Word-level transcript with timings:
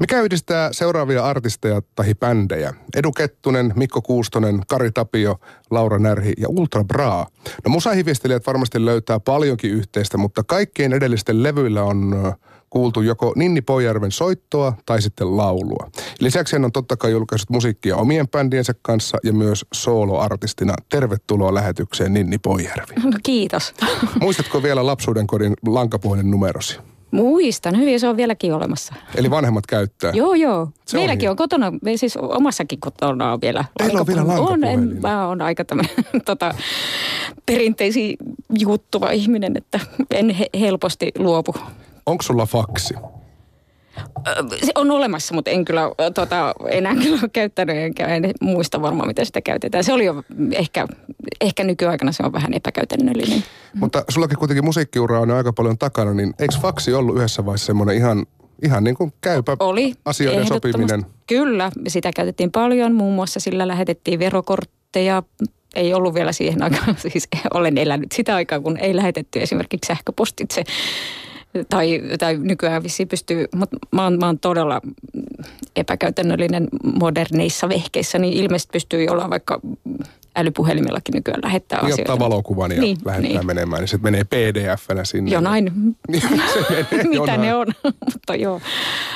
Mikä 0.00 0.20
yhdistää 0.20 0.72
seuraavia 0.72 1.24
artisteja 1.24 1.82
tai 1.94 2.14
bändejä? 2.14 2.74
Edu 2.96 3.12
Kettunen, 3.12 3.72
Mikko 3.76 4.02
Kuustonen, 4.02 4.60
Kari 4.68 4.90
Tapio, 4.90 5.40
Laura 5.70 5.98
Närhi 5.98 6.32
ja 6.38 6.48
Ultra 6.48 6.84
Bra. 6.84 7.26
No 7.64 7.68
musahiviestelijät 7.68 8.46
varmasti 8.46 8.84
löytää 8.84 9.20
paljonkin 9.20 9.70
yhteistä, 9.70 10.18
mutta 10.18 10.42
kaikkien 10.44 10.92
edellisten 10.92 11.42
levyillä 11.42 11.82
on 11.82 12.34
kuultu 12.70 13.00
joko 13.00 13.32
Ninni 13.36 13.60
Pojärven 13.60 14.12
soittoa 14.12 14.72
tai 14.86 15.02
sitten 15.02 15.36
laulua. 15.36 15.90
Lisäksi 16.20 16.56
hän 16.56 16.64
on 16.64 16.72
totta 16.72 16.96
kai 16.96 17.10
julkaissut 17.10 17.50
musiikkia 17.50 17.96
omien 17.96 18.28
bändiensä 18.28 18.74
kanssa 18.82 19.18
ja 19.24 19.32
myös 19.32 19.66
soloartistina. 19.74 20.74
Tervetuloa 20.88 21.54
lähetykseen 21.54 22.12
Ninni 22.12 22.38
Pojärvi. 22.38 22.94
No 23.04 23.18
kiitos. 23.22 23.74
Muistatko 24.20 24.62
vielä 24.62 24.86
lapsuuden 24.86 25.26
kodin 25.26 25.54
lankapuhelin 25.66 26.30
numerosi? 26.30 26.78
Muistan, 27.14 27.78
hyvin 27.78 28.00
se 28.00 28.08
on 28.08 28.16
vieläkin 28.16 28.54
olemassa. 28.54 28.94
Eli 29.14 29.30
vanhemmat 29.30 29.66
käyttää? 29.66 30.12
Joo, 30.14 30.34
joo. 30.34 30.68
Se 30.86 30.96
Meilläkin 30.96 31.28
on, 31.28 31.30
on 31.30 31.36
kotona, 31.36 31.72
siis 31.96 32.16
omassakin 32.16 32.80
kotona 32.80 33.32
on 33.32 33.40
vielä. 33.40 33.64
Teillä 33.78 34.00
on 34.00 34.06
vielä 34.06 34.22
On, 34.22 34.64
en, 34.64 34.98
mä 35.02 35.28
oon 35.28 35.42
aika 35.42 35.64
tämmöinen 35.64 35.94
tota, 36.24 36.54
perinteisiin 37.46 38.16
juuttuva 38.58 39.10
ihminen, 39.10 39.56
että 39.56 39.80
en 40.10 40.30
he, 40.30 40.46
helposti 40.60 41.12
luopu 41.18 41.54
Onko 42.06 42.22
sulla 42.22 42.46
faksi? 42.46 42.94
Se 44.64 44.72
on 44.74 44.90
olemassa, 44.90 45.34
mutta 45.34 45.50
en 45.50 45.64
kyllä 45.64 45.82
tota, 46.14 46.54
enää 46.70 46.94
kyllä 46.94 47.18
ole 47.22 47.30
käyttänyt, 47.32 47.76
enkä 47.76 48.06
en 48.06 48.30
muista 48.40 48.82
varmaan, 48.82 49.08
miten 49.08 49.26
sitä 49.26 49.40
käytetään. 49.40 49.84
Se 49.84 49.92
oli 49.92 50.04
jo 50.04 50.22
ehkä, 50.52 50.86
ehkä 51.40 51.64
nykyaikana 51.64 52.12
se 52.12 52.22
on 52.22 52.32
vähän 52.32 52.54
epäkäytännöllinen. 52.54 53.44
Mutta 53.74 54.04
sullakin 54.08 54.38
kuitenkin 54.38 54.64
musiikkiura 54.64 55.20
on 55.20 55.30
aika 55.30 55.52
paljon 55.52 55.78
takana, 55.78 56.14
niin 56.14 56.34
eikö 56.38 56.54
faksi 56.60 56.94
ollut 56.94 57.16
yhdessä 57.16 57.46
vaiheessa 57.46 57.66
semmoinen 57.66 57.96
ihan, 57.96 58.26
ihan 58.62 58.84
niin 58.84 58.96
kuin 58.96 59.12
käypä 59.20 59.56
oli, 59.60 59.94
asioiden 60.04 60.46
sopiminen? 60.46 61.06
Kyllä, 61.26 61.70
sitä 61.88 62.10
käytettiin 62.16 62.50
paljon. 62.50 62.94
Muun 62.94 63.14
muassa 63.14 63.40
sillä 63.40 63.68
lähetettiin 63.68 64.18
verokortteja, 64.18 65.22
ei 65.74 65.94
ollut 65.94 66.14
vielä 66.14 66.32
siihen 66.32 66.62
aikaan, 66.62 66.96
siis 67.08 67.28
olen 67.54 67.78
elänyt 67.78 68.12
sitä 68.12 68.34
aikaa, 68.34 68.60
kun 68.60 68.76
ei 68.76 68.96
lähetetty 68.96 69.42
esimerkiksi 69.42 69.86
sähköpostitse 69.86 70.64
tai, 71.68 72.02
tai 72.18 72.38
nykyään 72.38 72.82
vissiin 72.82 73.08
pystyy, 73.08 73.46
mutta 73.54 73.76
mä 73.92 74.04
oon, 74.04 74.18
mä 74.18 74.26
oon 74.26 74.38
todella 74.38 74.80
epäkäytännöllinen 75.76 76.68
moderneissa 77.00 77.68
vehkeissä, 77.68 78.18
niin 78.18 78.32
ilmeisesti 78.32 78.72
pystyy 78.72 79.06
olla 79.06 79.30
vaikka 79.30 79.60
älypuhelimillakin 80.36 81.12
nykyään 81.12 81.40
lähettää 81.44 81.82
niin 81.82 81.92
asioita. 81.92 82.12
ottaa 82.12 82.28
valokuvan 82.28 82.72
ja 82.72 82.80
niin, 82.80 82.96
lähettää 83.04 83.32
niin. 83.32 83.46
menemään, 83.46 83.80
niin 83.80 83.88
se 83.88 83.98
menee 84.02 84.24
pdf-nä 84.24 85.04
sinne. 85.04 85.30
Jonain. 85.30 85.72
Niin, 86.08 86.22
se 86.22 86.60
menee 86.70 86.86
Mitä 86.92 87.08
jonain. 87.12 87.40
ne 87.40 87.54
on, 87.54 87.66
mutta 88.12 88.34
joo. 88.34 88.60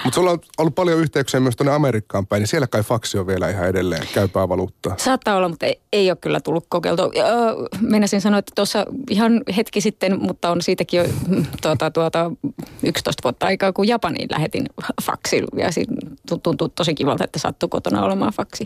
Mutta 0.04 0.14
sulla 0.14 0.30
on 0.30 0.38
ollut 0.58 0.74
paljon 0.74 0.98
yhteyksiä 0.98 1.40
myös 1.40 1.56
tuonne 1.56 1.72
Amerikkaan 1.72 2.26
päin, 2.26 2.40
niin 2.40 2.48
siellä 2.48 2.66
kai 2.66 2.82
faksi 2.82 3.18
on 3.18 3.26
vielä 3.26 3.48
ihan 3.48 3.68
edelleen 3.68 4.02
käypää 4.14 4.48
valuuttaa. 4.48 4.94
Saattaa 4.98 5.36
olla, 5.36 5.48
mutta 5.48 5.66
ei, 5.66 5.80
ei 5.92 6.10
ole 6.10 6.18
kyllä 6.20 6.40
tullut 6.40 6.66
kokeiltua. 6.68 7.10
Meinasin 7.80 8.20
sanoa, 8.20 8.38
että 8.38 8.52
tuossa 8.54 8.86
ihan 9.10 9.42
hetki 9.56 9.80
sitten, 9.80 10.22
mutta 10.22 10.50
on 10.50 10.62
siitäkin 10.62 10.98
jo 10.98 11.04
tuota, 11.62 11.90
tuota, 11.90 12.30
11 12.82 13.22
vuotta 13.24 13.46
aikaa, 13.46 13.72
kun 13.72 13.88
Japaniin 13.88 14.28
lähetin 14.30 14.66
faksilla. 15.04 15.62
Ja 15.62 15.68
tuntuu 16.42 16.68
tosi 16.68 16.94
kivalta, 16.94 17.24
että 17.24 17.38
sattuu 17.38 17.68
kotona 17.68 18.04
olemaan 18.04 18.32
faksi 18.32 18.64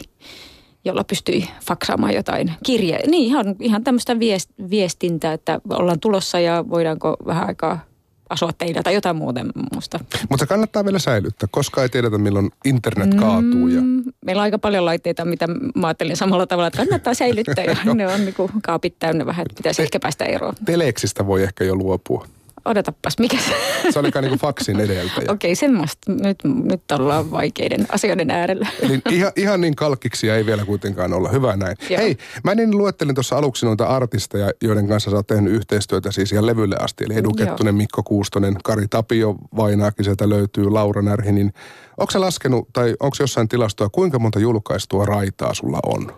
jolla 0.85 1.05
pystyi 1.05 1.49
faksaamaan 1.65 2.15
jotain 2.15 2.53
kirjaa. 2.65 2.99
Niin 3.07 3.25
ihan, 3.25 3.57
ihan 3.61 3.85
tämmöistä 3.85 4.19
viest, 4.19 4.51
viestintää, 4.71 5.33
että 5.33 5.61
ollaan 5.71 6.01
tulossa 6.01 6.41
ja 6.41 6.65
voidaanko 6.69 7.17
vähän 7.27 7.47
aikaa 7.47 7.85
asua 8.31 8.53
teillä 8.53 8.83
tai 8.83 8.95
jotain 8.95 9.17
muuta 9.17 9.41
muusta. 9.73 10.01
Mutta 10.29 10.47
kannattaa 10.47 10.85
vielä 10.85 10.99
säilyttää, 10.99 11.49
koska 11.53 11.83
ei 11.83 11.89
tiedetä 11.89 12.19
milloin 12.19 12.51
internet 12.65 13.15
kaatuu. 13.15 13.69
Ja... 13.69 13.81
Mm, 13.81 14.05
meillä 14.25 14.41
on 14.41 14.45
aika 14.45 14.59
paljon 14.59 14.85
laitteita, 14.85 15.25
mitä 15.25 15.47
mä 15.75 15.87
ajattelin 15.87 16.17
samalla 16.17 16.47
tavalla, 16.47 16.67
että 16.67 16.79
kannattaa 16.79 17.15
säilyttää 17.15 17.65
ja 17.85 17.95
ne 17.95 18.07
on 18.07 18.21
niin 18.21 18.35
kuin 18.35 18.53
kaapit 18.63 18.99
täynnä 18.99 19.27
vähän, 19.27 19.43
että 19.43 19.57
pitäisi 19.57 19.83
ehkä 19.83 20.01
päästä 20.01 20.25
eroon. 20.25 20.55
Teleksistä 20.65 21.27
voi 21.27 21.43
ehkä 21.43 21.65
jo 21.65 21.77
luopua. 21.77 22.27
Odotapas, 22.65 23.19
mikä 23.19 23.37
se? 23.37 23.55
Se 23.91 23.99
oli 23.99 24.11
niin 24.21 24.29
kuin 24.29 24.39
faksin 24.39 24.81
edeltäjä. 24.81 25.09
Okei, 25.09 25.29
okay, 25.29 25.55
semmoista. 25.55 26.13
Nyt, 26.13 26.39
nyt 26.45 26.93
ollaan 26.93 27.31
vaikeiden 27.31 27.87
asioiden 27.89 28.31
äärellä. 28.31 28.69
Eli 28.81 29.03
ihan, 29.11 29.33
ihan 29.37 29.61
niin 29.61 29.77
kalkkiksia 29.77 30.37
ei 30.37 30.47
vielä 30.47 30.65
kuitenkaan 30.65 31.13
olla. 31.13 31.29
Hyvä 31.29 31.57
näin. 31.57 31.77
Joo. 31.91 32.01
Hei, 32.01 32.17
mä 32.45 32.55
niin 32.55 32.79
luettelin 32.79 33.15
tuossa 33.15 33.37
aluksi 33.37 33.67
noita 33.67 33.87
artisteja, 33.87 34.51
joiden 34.63 34.89
kanssa 34.89 35.11
sä 35.11 35.17
oot 35.17 35.27
tehnyt 35.27 35.53
yhteistyötä 35.53 36.13
siis 36.13 36.33
ihan 36.33 36.47
levylle 36.47 36.77
asti. 36.77 37.05
Eli 37.05 37.17
Edu 37.17 37.31
Kettunen, 37.31 37.75
Mikko 37.75 38.03
Kuustonen, 38.03 38.57
Kari 38.65 38.89
Tapio, 38.89 39.35
Vainaakin 39.57 40.05
sieltä 40.05 40.29
löytyy, 40.29 40.71
Laura 40.71 41.03
Närhinin. 41.03 41.53
Onko 41.97 42.11
se 42.11 42.19
laskenut, 42.19 42.69
tai 42.73 42.95
onko 43.01 43.17
jossain 43.21 43.49
tilastoa, 43.49 43.89
kuinka 43.89 44.19
monta 44.19 44.39
julkaistua 44.39 45.07
raitaa 45.07 45.55
sulla 45.55 45.81
on? 45.87 46.13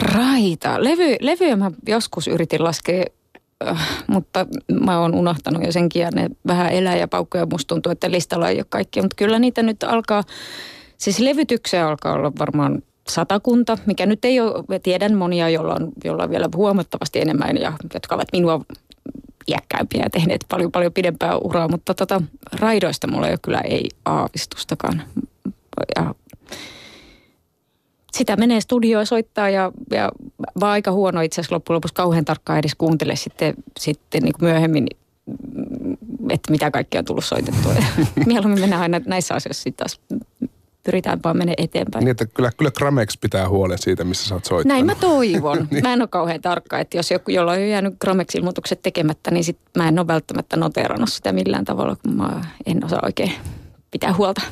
Raita. 0.00 0.84
Levy, 0.84 1.16
levyjä 1.20 1.56
mä 1.56 1.70
joskus 1.88 2.28
yritin 2.28 2.64
laskea 2.64 3.04
mutta 4.06 4.46
mä 4.84 5.00
oon 5.00 5.14
unohtanut 5.14 5.62
jo 5.62 6.00
ja 6.00 6.10
ne 6.14 6.30
vähän 6.46 6.72
elää 6.72 6.96
ja 6.96 7.08
paukkoja. 7.08 7.46
Musta 7.46 7.74
tuntuu, 7.74 7.92
että 7.92 8.10
listalla 8.10 8.48
ei 8.48 8.56
ole 8.56 8.66
kaikkia, 8.68 9.02
mutta 9.02 9.16
kyllä 9.16 9.38
niitä 9.38 9.62
nyt 9.62 9.82
alkaa, 9.82 10.22
siis 10.96 11.18
levytyksiä 11.18 11.88
alkaa 11.88 12.12
olla 12.12 12.32
varmaan 12.38 12.82
satakunta, 13.08 13.78
mikä 13.86 14.06
nyt 14.06 14.24
ei 14.24 14.40
ole, 14.40 14.80
tiedän 14.82 15.14
monia, 15.14 15.48
joilla 15.48 15.74
on, 15.74 15.92
joilla 16.04 16.24
on 16.24 16.30
vielä 16.30 16.48
huomattavasti 16.56 17.20
enemmän 17.20 17.56
ja 17.56 17.72
jotka 17.94 18.14
ovat 18.14 18.28
minua 18.32 18.60
iäkkäämpiä 19.48 20.02
ja 20.02 20.10
tehneet 20.10 20.44
paljon 20.48 20.72
paljon 20.72 20.92
pidempää 20.92 21.36
uraa, 21.36 21.68
mutta 21.68 21.94
tota, 21.94 22.22
raidoista 22.52 23.06
mulla 23.06 23.28
ei 23.28 23.36
kyllä 23.42 23.60
ei 23.60 23.88
aavistustakaan. 24.04 25.02
Ja 25.96 26.14
sitä 28.14 28.36
menee 28.36 28.60
studioon 28.60 29.06
soittaa 29.06 29.50
ja, 29.50 29.72
ja 29.90 30.12
vaan 30.60 30.72
aika 30.72 30.92
huono 30.92 31.20
itse 31.20 31.40
asiassa 31.40 31.54
loppujen 31.54 31.74
lopuksi 31.74 31.94
kauhean 31.94 32.24
tarkkaan 32.24 32.58
edes 32.58 32.74
kuuntele 32.78 33.16
sitten, 33.16 33.54
sitten 33.80 34.22
niin 34.22 34.34
myöhemmin, 34.40 34.86
että 36.30 36.50
mitä 36.50 36.70
kaikkea 36.70 36.98
on 36.98 37.04
tullut 37.04 37.24
soitettua. 37.24 37.72
Mieluummin 38.26 38.60
mennään 38.60 38.82
aina 38.82 39.00
näissä 39.06 39.34
asioissa 39.34 39.62
sitten 39.62 39.86
taas 39.86 40.00
pyritään 40.84 41.20
vaan 41.24 41.36
mennä 41.36 41.54
eteenpäin. 41.56 42.04
Niin, 42.04 42.10
että 42.10 42.26
kyllä, 42.26 42.50
kyllä 42.56 42.70
Gramex 42.70 43.20
pitää 43.20 43.48
huolen 43.48 43.78
siitä, 43.78 44.04
missä 44.04 44.28
sä 44.28 44.34
oot 44.34 44.44
soittanut. 44.44 44.74
Näin 44.74 44.86
mä 44.86 44.94
toivon. 44.94 45.58
niin. 45.70 45.82
Mä 45.82 45.92
en 45.92 46.02
ole 46.02 46.08
kauhean 46.08 46.40
tarkka, 46.40 46.78
että 46.78 46.96
jos 46.96 47.10
joku, 47.10 47.30
jolla 47.30 47.52
on 47.52 47.68
jäänyt 47.68 47.94
Gramex-ilmoitukset 48.00 48.82
tekemättä, 48.82 49.30
niin 49.30 49.44
sit 49.44 49.58
mä 49.76 49.88
en 49.88 49.98
ole 49.98 50.06
välttämättä 50.06 50.56
noteerannut 50.56 51.12
sitä 51.12 51.32
millään 51.32 51.64
tavalla, 51.64 51.96
kun 51.96 52.16
mä 52.16 52.44
en 52.66 52.84
osaa 52.84 53.00
oikein 53.02 53.32
pitää 53.90 54.14
huolta. 54.14 54.42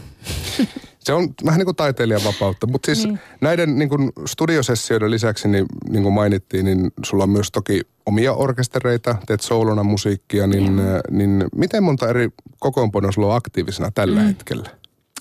Se 1.04 1.12
on 1.12 1.28
vähän 1.44 1.58
niin 1.58 1.66
kuin 1.66 1.76
taiteilijan 1.76 2.24
vapautta, 2.24 2.66
mutta 2.66 2.86
siis 2.86 3.06
niin. 3.06 3.20
näiden 3.40 3.78
niin 3.78 3.88
kuin 3.88 4.12
studiosessioiden 4.26 5.10
lisäksi, 5.10 5.48
niin, 5.48 5.66
niin 5.88 6.02
kuin 6.02 6.12
mainittiin, 6.12 6.64
niin 6.64 6.90
sulla 7.04 7.24
on 7.24 7.30
myös 7.30 7.50
toki 7.50 7.80
omia 8.06 8.32
orkestereita, 8.32 9.16
teet 9.26 9.40
soulona 9.40 9.82
musiikkia, 9.82 10.46
niin, 10.46 10.72
mm. 10.72 10.80
niin 11.10 11.44
miten 11.56 11.82
monta 11.82 12.08
eri 12.08 12.28
kokoonpanoa 12.60 13.12
sulla 13.12 13.28
on 13.28 13.36
aktiivisena 13.36 13.90
tällä 13.94 14.20
mm. 14.20 14.26
hetkellä? 14.26 14.70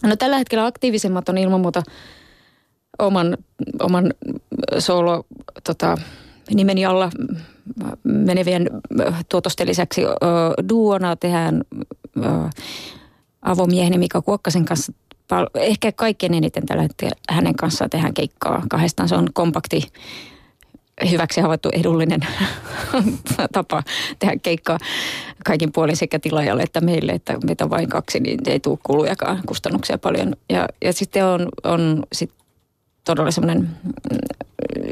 No 0.03 0.15
tällä 0.15 0.37
hetkellä 0.37 0.65
aktiivisemmat 0.65 1.29
on 1.29 1.37
ilman 1.37 1.61
muuta 1.61 1.83
oman, 2.99 3.37
oman 3.79 4.13
solo 4.79 5.25
tota, 5.63 5.97
nimeni 6.53 6.85
alla 6.85 7.09
menevien 8.03 8.69
tuotosten 9.29 9.67
lisäksi 9.67 10.05
ö, 10.05 10.07
duona 10.69 11.15
tehdään 11.15 11.61
ö, 12.17 12.21
avomieheni 13.41 13.97
Mika 13.97 14.21
Kuokkasen 14.21 14.65
kanssa 14.65 14.93
ehkä 15.55 15.91
kaikkein 15.91 16.33
eniten 16.33 16.65
tällä 16.65 16.83
hetkellä 16.83 17.15
hänen 17.29 17.55
kanssaan 17.55 17.89
tehdään 17.89 18.13
keikkaa 18.13 18.63
kahdestaan. 18.69 19.09
Se 19.09 19.15
on 19.15 19.27
kompakti, 19.33 19.81
hyväksi 21.11 21.41
havaittu 21.41 21.69
edullinen 21.73 22.19
tapa 23.53 23.83
tehdä 24.19 24.35
keikkaa 24.43 24.77
kaikin 25.45 25.71
puolin 25.71 25.97
sekä 25.97 26.19
tilaajalle 26.19 26.63
että 26.63 26.81
meille, 26.81 27.11
että 27.11 27.37
meitä 27.45 27.63
on 27.63 27.69
vain 27.69 27.89
kaksi, 27.89 28.19
niin 28.19 28.39
ei 28.47 28.59
tule 28.59 28.77
kulujakaan 28.83 29.41
kustannuksia 29.45 29.97
paljon. 29.97 30.35
Ja, 30.49 30.67
ja 30.81 30.93
sitten 30.93 31.25
on, 31.25 31.49
on 31.63 32.03
sit 32.13 32.31
todella 33.03 33.31
semmoinen 33.31 33.61
mm, 33.61 34.17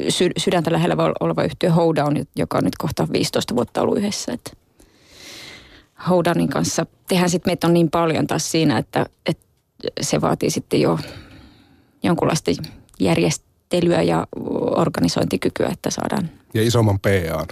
sy- 0.10 0.32
sydäntä 0.38 0.72
lähellä 0.72 0.96
oleva 1.20 1.44
yhtiö 1.44 1.72
Howdown, 1.72 2.26
joka 2.36 2.58
on 2.58 2.64
nyt 2.64 2.78
kohta 2.78 3.08
15 3.12 3.56
vuotta 3.56 3.82
ollut 3.82 3.98
yhdessä. 3.98 4.34
Että 4.34 4.52
kanssa 6.54 6.86
tehdään 7.08 7.30
sitten 7.30 7.52
meitä 7.52 7.68
on 7.68 7.74
niin 7.74 7.90
paljon 7.90 8.28
taas 8.28 8.52
siinä, 8.52 8.78
että, 8.78 9.06
että 9.26 9.49
se 10.02 10.22
vaatii 10.22 10.50
sitten 10.50 10.82
jo 10.82 11.00
jonkunlaista 12.04 12.52
järjestelyä 13.00 14.02
ja 14.02 14.28
organisointikykyä, 14.76 15.70
että 15.72 15.90
saadaan... 15.90 16.30
Ja 16.54 16.64
isomman 16.64 17.00
PAn. 17.00 17.48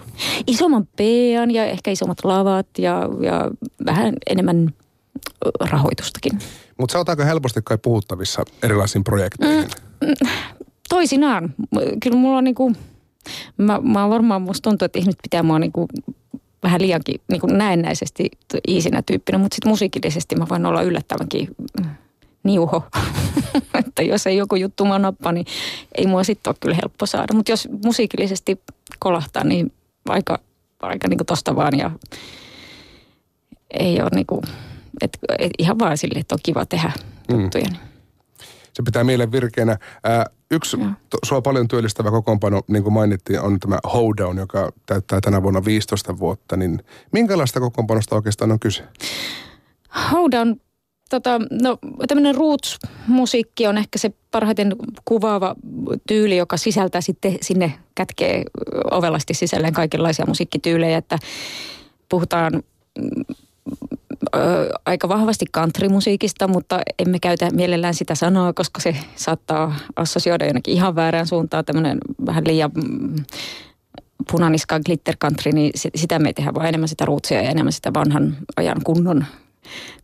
Isomman 0.48 0.88
PAn 0.98 1.52
ja 1.52 1.66
ehkä 1.66 1.92
isommat 1.92 2.18
lavat 2.24 2.68
ja, 2.78 3.10
ja 3.22 3.52
vähän 3.86 4.14
enemmän 4.30 4.74
rahoitustakin. 5.60 6.40
Mutta 6.78 6.98
oot 6.98 7.10
aika 7.10 7.26
helposti 7.26 7.60
kai 7.64 7.78
puhuttavissa 7.78 8.44
erilaisiin 8.64 9.04
projekteihin. 9.04 9.70
Mm, 10.02 10.08
mm, 10.08 10.30
toisinaan. 10.90 11.54
Kyllä 12.04 12.18
mulla 12.18 12.38
on 12.38 12.44
niinku, 12.44 12.74
mä, 13.58 13.80
mä 13.84 14.10
varmaan 14.10 14.42
musta 14.42 14.70
tuntuu, 14.70 14.86
että 14.86 15.00
ihmiset 15.00 15.20
pitää 15.24 15.44
mua 15.44 15.60
niinku 15.60 15.88
vähän 16.64 16.82
liiankin 16.82 17.22
niinku 17.32 17.48
näennäisesti 17.48 18.32
iisinä 18.68 19.02
tyyppinä, 19.02 19.38
mutta 19.38 19.56
sitten 19.56 19.70
musiikillisesti 19.70 20.36
mä 20.36 20.46
voin 20.50 20.66
olla 20.66 20.82
yllättävänkin 20.82 21.48
niuho. 22.48 22.84
että 23.80 24.02
jos 24.02 24.28
ei 24.28 24.38
joku 24.38 24.56
juttu 24.56 24.86
mua 24.86 25.00
nappa, 25.00 25.32
niin 25.32 25.46
ei 25.96 26.08
mua 26.08 26.24
sitten 26.24 26.52
ole 26.52 26.58
kyllä 26.60 26.76
helppo 26.76 27.06
saada. 27.06 27.34
Mutta 27.34 27.52
jos 27.52 27.68
musiikillisesti 27.86 28.62
kolahtaa, 29.00 29.44
niin 29.44 29.74
aika, 30.10 30.40
aika 30.80 31.08
niin 31.08 31.18
kuin 31.18 31.26
tosta 31.26 31.56
vaan 31.56 31.78
ja 31.78 31.92
ei 33.80 34.02
ole 34.02 34.10
niin 34.16 34.26
kuin, 34.26 34.42
et, 35.02 35.18
et 35.40 35.52
ihan 35.58 35.80
vaan 35.80 35.98
sille, 35.98 36.20
että 36.20 36.36
on 36.36 36.40
kiva 36.44 36.66
tehdä 36.66 36.92
mm. 37.30 37.40
juttuja. 37.40 37.64
Niin. 37.64 37.88
Se 38.74 38.84
pitää 38.84 39.04
mielen 39.04 39.32
virkeänä. 39.32 39.78
Ää, 40.04 40.26
yksi 40.52 40.78
to, 40.78 41.18
sua 41.26 41.42
paljon 41.42 41.68
työllistävä 41.68 42.12
kokoonpano, 42.12 42.62
niin 42.68 42.84
kuin 42.84 42.94
mainittiin, 42.94 43.42
on 43.42 43.60
tämä 43.60 43.80
Hoedown, 43.94 44.38
joka 44.38 44.72
täyttää 44.86 45.22
tänä 45.22 45.44
vuonna 45.44 45.66
15 45.66 46.20
vuotta. 46.20 46.58
Niin 46.58 46.84
minkälaista 47.12 47.60
kokoonpanosta 47.60 48.16
oikeastaan 48.16 48.52
on 48.52 48.60
kyse? 48.60 48.84
Hoedown 50.12 50.56
tota, 51.10 51.40
no, 51.62 51.78
tämmöinen 52.08 52.36
roots-musiikki 52.36 53.68
on 53.68 53.78
ehkä 53.78 54.00
se 54.00 54.12
parhaiten 54.32 54.76
kuvaava 55.06 55.56
tyyli, 56.08 56.38
joka 56.38 56.58
sisältää 56.58 57.02
sitten 57.02 57.38
sinne, 57.42 57.74
kätkee 57.96 58.44
ovelasti 58.92 59.34
sisälleen 59.34 59.74
kaikenlaisia 59.74 60.26
musiikkityylejä, 60.26 60.98
että 60.98 61.18
puhutaan 62.10 62.64
ö, 64.36 64.70
aika 64.86 65.10
vahvasti 65.10 65.46
countrymusiikista, 65.56 66.48
mutta 66.48 66.80
emme 67.00 67.20
käytä 67.20 67.50
mielellään 67.52 67.94
sitä 67.94 68.16
sanoa, 68.16 68.54
koska 68.54 68.82
se 68.82 68.96
saattaa 69.16 69.76
assosioida 69.96 70.46
jonnekin 70.46 70.74
ihan 70.74 70.96
väärään 70.96 71.28
suuntaan. 71.28 71.66
Tämmöinen 71.66 71.98
vähän 72.26 72.44
liian 72.48 72.72
mm, 72.76 73.16
punaniska 74.32 74.80
glitter 74.80 75.16
country, 75.18 75.52
niin 75.52 75.72
sitä 75.96 76.20
me 76.20 76.30
ei 76.30 76.34
tehdä, 76.34 76.54
vaan 76.54 76.68
enemmän 76.68 76.88
sitä 76.88 77.06
ruutsia 77.06 77.42
ja 77.42 77.50
enemmän 77.50 77.74
sitä 77.74 77.94
vanhan 77.94 78.38
ajan 78.56 78.82
kunnon 78.84 79.26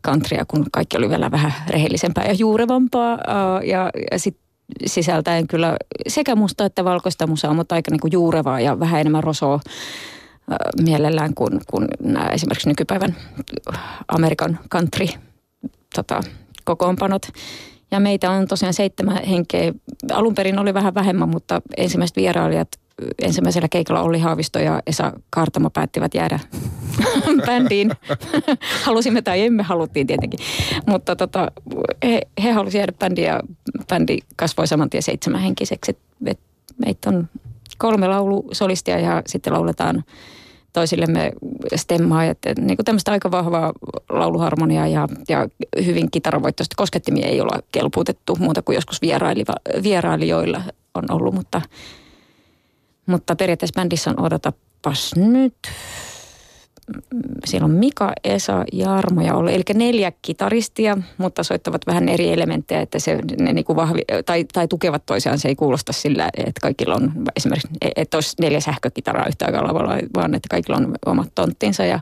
countrya, 0.06 0.44
kun 0.48 0.66
kaikki 0.72 0.96
oli 0.96 1.08
vielä 1.08 1.30
vähän 1.30 1.52
rehellisempää 1.68 2.24
ja 2.24 2.32
juurevampaa. 2.32 3.18
Ja, 3.64 3.90
ja 4.10 4.18
sitten 4.18 4.44
sisältäen 4.86 5.46
kyllä 5.46 5.76
sekä 6.06 6.36
musta 6.36 6.64
että 6.64 6.84
valkoista 6.84 7.26
musaa, 7.26 7.54
mutta 7.54 7.74
aika 7.74 7.90
niinku 7.90 8.08
juurevaa 8.12 8.60
ja 8.60 8.80
vähän 8.80 9.00
enemmän 9.00 9.24
rosoa 9.24 9.60
mielellään 10.82 11.34
kuin, 11.34 11.60
kuin 11.70 11.88
nämä 12.02 12.26
esimerkiksi 12.26 12.68
nykypäivän 12.68 13.16
Amerikan 14.08 14.58
country 14.70 15.06
tota, 15.94 16.20
kokoonpanot. 16.64 17.22
Ja 17.90 18.00
meitä 18.00 18.30
on 18.30 18.48
tosiaan 18.48 18.74
seitsemän 18.74 19.24
henkeä. 19.24 19.72
Alun 20.12 20.34
perin 20.34 20.58
oli 20.58 20.74
vähän 20.74 20.94
vähemmän, 20.94 21.28
mutta 21.28 21.62
ensimmäiset 21.76 22.16
vierailijat 22.16 22.68
ensimmäisellä 23.22 23.68
keikalla 23.68 24.02
Olli 24.02 24.18
Haavisto 24.18 24.58
ja 24.58 24.82
Esa 24.86 25.12
Kaartamo 25.30 25.70
päättivät 25.70 26.14
jäädä 26.14 26.40
bändiin. 27.46 27.90
Halusimme 28.86 29.22
tai 29.22 29.46
emme 29.46 29.62
haluttiin 29.62 30.06
tietenkin. 30.06 30.40
Mutta 30.86 31.16
tota, 31.16 31.52
he, 32.04 32.20
he 32.42 32.52
halusivat 32.52 32.80
jäädä 32.80 32.92
bändiin 32.98 33.26
ja 33.26 33.40
bändi 33.88 34.18
kasvoi 34.36 34.66
saman 34.66 34.90
tien 34.90 35.02
seitsemänhenkiseksi. 35.02 35.98
meitä 36.86 37.10
on 37.10 37.28
kolme 37.78 38.08
laulusolistia 38.08 38.98
ja 38.98 39.22
sitten 39.26 39.52
lauletaan 39.52 40.04
toisillemme 40.72 41.32
stemmaa. 41.76 42.24
Että 42.24 42.54
niin 42.58 42.76
kuin 42.76 42.84
tämmöistä 42.84 43.12
aika 43.12 43.30
vahvaa 43.30 43.72
lauluharmoniaa 44.08 44.86
ja, 44.86 45.08
ja 45.28 45.48
hyvin 45.84 46.10
kitaravoittoista 46.10 46.74
koskettimia 46.76 47.26
ei 47.26 47.40
olla 47.40 47.62
kelpuutettu 47.72 48.36
muuta 48.40 48.62
kuin 48.62 48.74
joskus 48.74 49.00
vierailijoilla 49.82 50.62
on 50.94 51.04
ollut, 51.10 51.34
mutta, 51.34 51.62
mutta 53.06 53.36
periaatteessa 53.36 53.80
bändissä 53.80 54.10
on 54.10 54.20
odotapas 54.20 55.16
nyt 55.16 55.54
siellä 57.44 57.64
on 57.64 57.70
Mika, 57.70 58.12
Esa, 58.24 58.64
Jarmo 58.72 59.20
ja 59.20 59.34
Olli, 59.34 59.54
eli 59.54 59.62
neljä 59.74 60.12
kitaristia, 60.22 60.98
mutta 61.18 61.42
soittavat 61.42 61.86
vähän 61.86 62.08
eri 62.08 62.32
elementtejä, 62.32 62.80
että 62.80 62.98
se, 62.98 63.18
ne 63.40 63.52
niinku 63.52 63.76
vahvi, 63.76 64.00
tai, 64.26 64.44
tai 64.44 64.68
tukevat 64.68 65.06
toisiaan. 65.06 65.38
Se 65.38 65.48
ei 65.48 65.56
kuulosta 65.56 65.92
sillä, 65.92 66.30
että 66.36 66.60
kaikilla 66.62 66.94
on 66.94 67.12
esimerkiksi, 67.36 67.68
että 67.96 68.16
olisi 68.16 68.36
neljä 68.40 68.60
sähkökitaraa 68.60 69.26
yhtä 69.28 69.46
aikaa 69.46 69.66
lavalla, 69.66 69.98
vaan 70.16 70.34
että 70.34 70.48
kaikilla 70.50 70.76
on 70.76 70.94
omat 71.06 71.28
tonttinsa 71.34 71.84
ja 71.84 72.00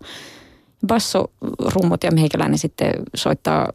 basso, 0.87 1.33
rummut 1.75 2.05
ja 2.05 2.11
meikäläinen 2.11 2.59
sitten 2.59 2.93
soittaa 3.15 3.73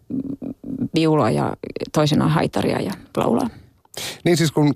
viulua 0.95 1.29
ja 1.29 1.53
toisenaan 1.93 2.31
haitaria 2.31 2.81
ja 2.81 2.91
laulaa. 3.17 3.49
Niin 4.25 4.37
siis 4.37 4.51
kun 4.51 4.75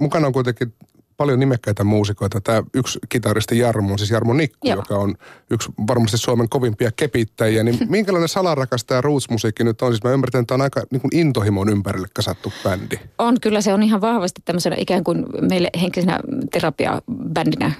mukana 0.00 0.26
on 0.26 0.32
kuitenkin 0.32 0.74
paljon 1.22 1.40
nimekkäitä 1.40 1.84
muusikoita. 1.84 2.40
Tämä 2.40 2.62
yksi 2.74 2.98
kitaristi 3.08 3.58
Jarmo 3.58 3.98
siis 3.98 4.10
Jarmo 4.10 4.32
Nikku, 4.32 4.68
Joo. 4.68 4.76
joka 4.76 4.94
on 4.96 5.14
yksi 5.50 5.72
varmasti 5.86 6.18
Suomen 6.18 6.48
kovimpia 6.48 6.90
kepittäjiä. 6.96 7.62
Niin 7.62 7.78
minkälainen 7.88 8.28
salarakasta 8.28 9.00
roots-musiikki 9.00 9.64
nyt 9.64 9.82
on? 9.82 9.92
Siis 9.92 10.04
mä 10.04 10.10
ymmärrän, 10.10 10.40
että 10.42 10.54
on 10.54 10.60
aika 10.60 10.82
niin 10.90 11.00
kuin 11.00 11.16
intohimon 11.16 11.68
ympärille 11.68 12.08
kasattu 12.14 12.52
bändi. 12.62 12.96
On, 13.18 13.40
kyllä 13.40 13.60
se 13.60 13.74
on 13.74 13.82
ihan 13.82 14.00
vahvasti 14.00 14.42
tämmöisenä 14.44 14.76
ikään 14.78 15.04
kuin 15.04 15.26
meille 15.50 15.70
henkisenä 15.80 16.20
terapiabändinä 16.52 17.72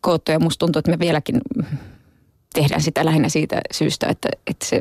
koottu. 0.00 0.32
Ja 0.32 0.38
musta 0.38 0.58
tuntuu, 0.58 0.78
että 0.80 0.90
me 0.90 0.98
vieläkin 0.98 1.40
tehdään 2.54 2.82
sitä 2.82 3.04
lähinnä 3.04 3.28
siitä 3.28 3.60
syystä, 3.72 4.06
että, 4.06 4.28
että 4.46 4.66
se 4.66 4.80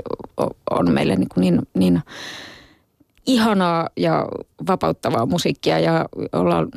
on 0.69 0.91
meille 0.91 1.15
niin, 1.15 1.29
kuin 1.29 1.41
niin, 1.41 1.61
niin 1.73 2.01
ihanaa 3.27 3.89
ja 3.97 4.25
vapauttavaa 4.67 5.25
musiikkia 5.25 5.79
ja 5.79 6.05
ollaan, 6.33 6.69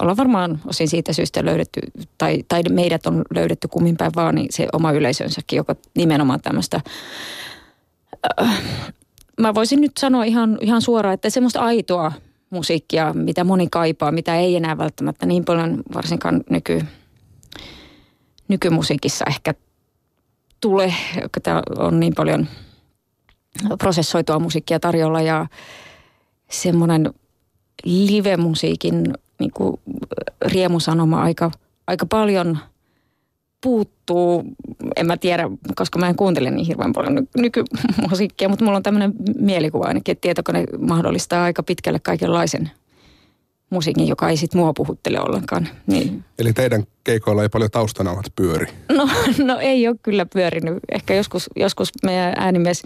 ollaan 0.00 0.16
varmaan 0.16 0.60
osin 0.66 0.88
siitä 0.88 1.12
syystä 1.12 1.44
löydetty, 1.44 1.80
tai, 2.18 2.42
tai 2.48 2.62
meidät 2.70 3.06
on 3.06 3.22
löydetty 3.34 3.68
kummin 3.68 3.96
päin 3.96 4.12
vaan, 4.16 4.34
niin 4.34 4.48
se 4.50 4.68
oma 4.72 4.92
yleisönsäkin, 4.92 5.56
joka 5.56 5.76
nimenomaan 5.96 6.40
tämmöistä, 6.40 6.80
äh, 8.40 8.62
mä 9.40 9.54
voisin 9.54 9.80
nyt 9.80 9.92
sanoa 9.98 10.24
ihan, 10.24 10.58
ihan 10.60 10.82
suoraan, 10.82 11.14
että 11.14 11.30
semmoista 11.30 11.60
aitoa 11.60 12.12
musiikkia, 12.50 13.12
mitä 13.12 13.44
moni 13.44 13.66
kaipaa, 13.70 14.12
mitä 14.12 14.36
ei 14.36 14.56
enää 14.56 14.78
välttämättä 14.78 15.26
niin 15.26 15.44
paljon 15.44 15.82
varsinkaan 15.94 16.44
nyky, 16.50 16.80
nykymusiikissa 18.48 19.24
ehkä 19.28 19.54
tule, 20.60 20.94
tämä 21.42 21.62
on 21.78 22.00
niin 22.00 22.14
paljon 22.14 22.46
prosessoitua 23.78 24.38
musiikkia 24.38 24.80
tarjolla 24.80 25.22
ja 25.22 25.46
semmoinen 26.50 27.14
live-musiikin 27.84 29.14
niin 29.38 29.50
kuin 29.50 29.80
riemusanoma 30.42 31.22
aika, 31.22 31.50
aika 31.86 32.06
paljon 32.06 32.58
puuttuu. 33.60 34.44
En 34.96 35.06
mä 35.06 35.16
tiedä, 35.16 35.50
koska 35.74 35.98
mä 35.98 36.08
en 36.08 36.16
kuuntele 36.16 36.50
niin 36.50 36.66
hirveän 36.66 36.92
paljon 36.92 37.28
nykymusiikkia, 37.36 38.48
mutta 38.48 38.64
mulla 38.64 38.76
on 38.76 38.82
tämmöinen 38.82 39.12
mielikuva 39.38 39.86
ainakin, 39.86 40.12
että 40.12 40.22
tietokone 40.22 40.64
mahdollistaa 40.78 41.44
aika 41.44 41.62
pitkälle 41.62 41.98
kaikenlaisen 41.98 42.70
musiikin, 43.70 44.08
joka 44.08 44.28
ei 44.28 44.36
sit 44.36 44.54
mua 44.54 44.72
puhuttele 44.72 45.20
ollenkaan. 45.20 45.68
Niin. 45.86 46.24
Eli 46.38 46.52
teidän 46.52 46.84
keikoilla 47.04 47.42
ei 47.42 47.48
paljon 47.48 47.70
taustanauhat 47.70 48.26
pyöri? 48.36 48.66
No, 48.96 49.08
no 49.44 49.58
ei 49.58 49.88
ole 49.88 49.96
kyllä 50.02 50.26
pyörinyt. 50.26 50.78
Ehkä 50.92 51.14
joskus, 51.14 51.50
joskus 51.56 51.90
meidän 52.02 52.32
äänimies 52.36 52.82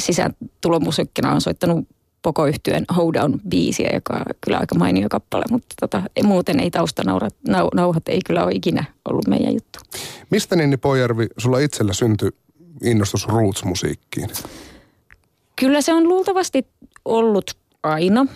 sisääntulomusiikkina 0.00 1.32
on 1.32 1.40
soittanut 1.40 1.88
Pokoyhtyön 2.22 2.84
Hoedown 2.96 3.40
biisiä, 3.48 3.90
joka 3.94 4.14
on 4.14 4.24
kyllä 4.40 4.58
aika 4.58 4.74
mainio 4.74 5.08
kappale, 5.10 5.44
mutta 5.50 5.74
tota, 5.80 6.02
muuten 6.24 6.60
ei 6.60 6.70
taustanauhat 6.70 8.08
ei 8.08 8.20
kyllä 8.26 8.44
ole 8.44 8.52
ikinä 8.54 8.84
ollut 9.08 9.26
meidän 9.28 9.54
juttu. 9.54 9.78
Mistä 10.30 10.56
Ninni 10.56 10.76
Pojärvi 10.76 11.26
sulla 11.38 11.58
itsellä 11.58 11.92
syntyi 11.92 12.30
innostus 12.82 13.28
roots-musiikkiin? 13.28 14.30
Kyllä 15.56 15.80
se 15.80 15.94
on 15.94 16.08
luultavasti 16.08 16.66
ollut 17.04 17.50
aina. 17.82 18.26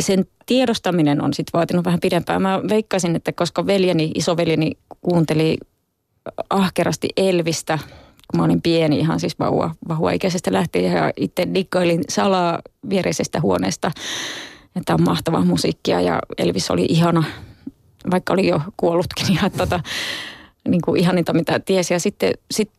sen 0.00 0.26
tiedostaminen 0.46 1.22
on 1.22 1.34
sitten 1.34 1.58
vaatinut 1.58 1.84
vähän 1.84 2.00
pidempään. 2.00 2.42
Mä 2.42 2.60
veikkasin, 2.68 3.16
että 3.16 3.32
koska 3.32 3.66
veljeni, 3.66 4.12
isoveljeni 4.14 4.72
kuunteli 5.00 5.56
ahkerasti 6.50 7.08
Elvistä– 7.16 7.78
kun 8.30 8.40
mä 8.40 8.44
olin 8.44 8.62
pieni 8.62 8.98
ihan 8.98 9.20
siis 9.20 9.38
vauva, 9.38 9.74
vauva-ikäisestä 9.88 10.52
lähtien 10.52 10.92
ja 10.92 11.12
itse 11.16 11.48
dikkailin 11.54 12.04
salaa 12.08 12.60
viereisestä 12.90 13.40
huoneesta. 13.40 13.90
Että 14.76 14.94
on 14.94 15.02
mahtavaa 15.02 15.44
musiikkia 15.44 16.00
ja 16.00 16.18
Elvis 16.38 16.70
oli 16.70 16.86
ihana, 16.88 17.24
vaikka 18.10 18.32
oli 18.32 18.46
jo 18.48 18.60
kuollutkin 18.76 19.34
ja 19.42 19.50
tota, 19.50 19.80
niin 20.68 20.80
kuin 20.84 21.00
ihaninta 21.00 21.32
mitä 21.32 21.60
tiesi. 21.60 21.94
Ja 21.94 22.00
sitten 22.00 22.32
sit, 22.50 22.70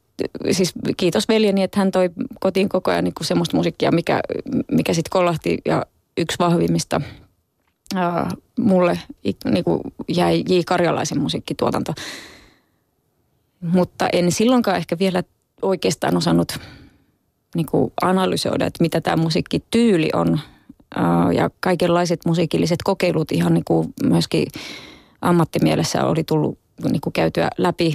siis 0.52 0.74
kiitos 0.98 1.28
veljeni, 1.28 1.64
että 1.64 1.80
hän 1.80 1.92
toi 1.92 2.10
kotiin 2.40 2.70
koko 2.70 2.92
ajan 2.92 3.04
niin 3.04 3.14
kuin 3.14 3.28
semmoista 3.28 3.58
musiikkia, 3.58 3.92
mikä, 3.92 4.22
mikä 4.72 4.94
sitten 4.94 5.12
kolahti 5.12 5.58
ja 5.66 5.86
yksi 6.18 6.40
vahvimmista 6.40 7.02
ää, 7.96 8.30
mulle 8.60 9.00
niin 9.46 9.64
kuin 9.64 9.82
jäi 10.08 10.44
J. 10.50 10.60
Karjalaisen 10.66 11.22
musiikkituotanto. 11.22 11.94
Mutta 13.62 14.10
en 14.14 14.32
silloinkaan 14.32 14.78
ehkä 14.78 15.00
vielä 15.00 15.24
oikeastaan 15.62 16.18
osannut 16.18 16.60
niin 17.56 17.66
kuin 17.66 17.94
analysoida, 18.02 18.66
että 18.66 18.84
mitä 18.84 19.02
tämä 19.02 19.24
musiikkityyli 19.24 20.10
on. 20.14 20.40
Ja 21.36 21.50
kaikenlaiset 21.60 22.20
musiikilliset 22.26 22.80
kokeilut 22.84 23.32
ihan 23.32 23.54
niin 23.54 23.66
kuin 23.66 23.94
myöskin 24.04 24.48
ammattimielessä 25.22 26.06
oli 26.06 26.24
tullut 26.24 26.58
niin 26.84 27.02
kuin 27.02 27.14
käytyä 27.14 27.50
läpi 27.58 27.94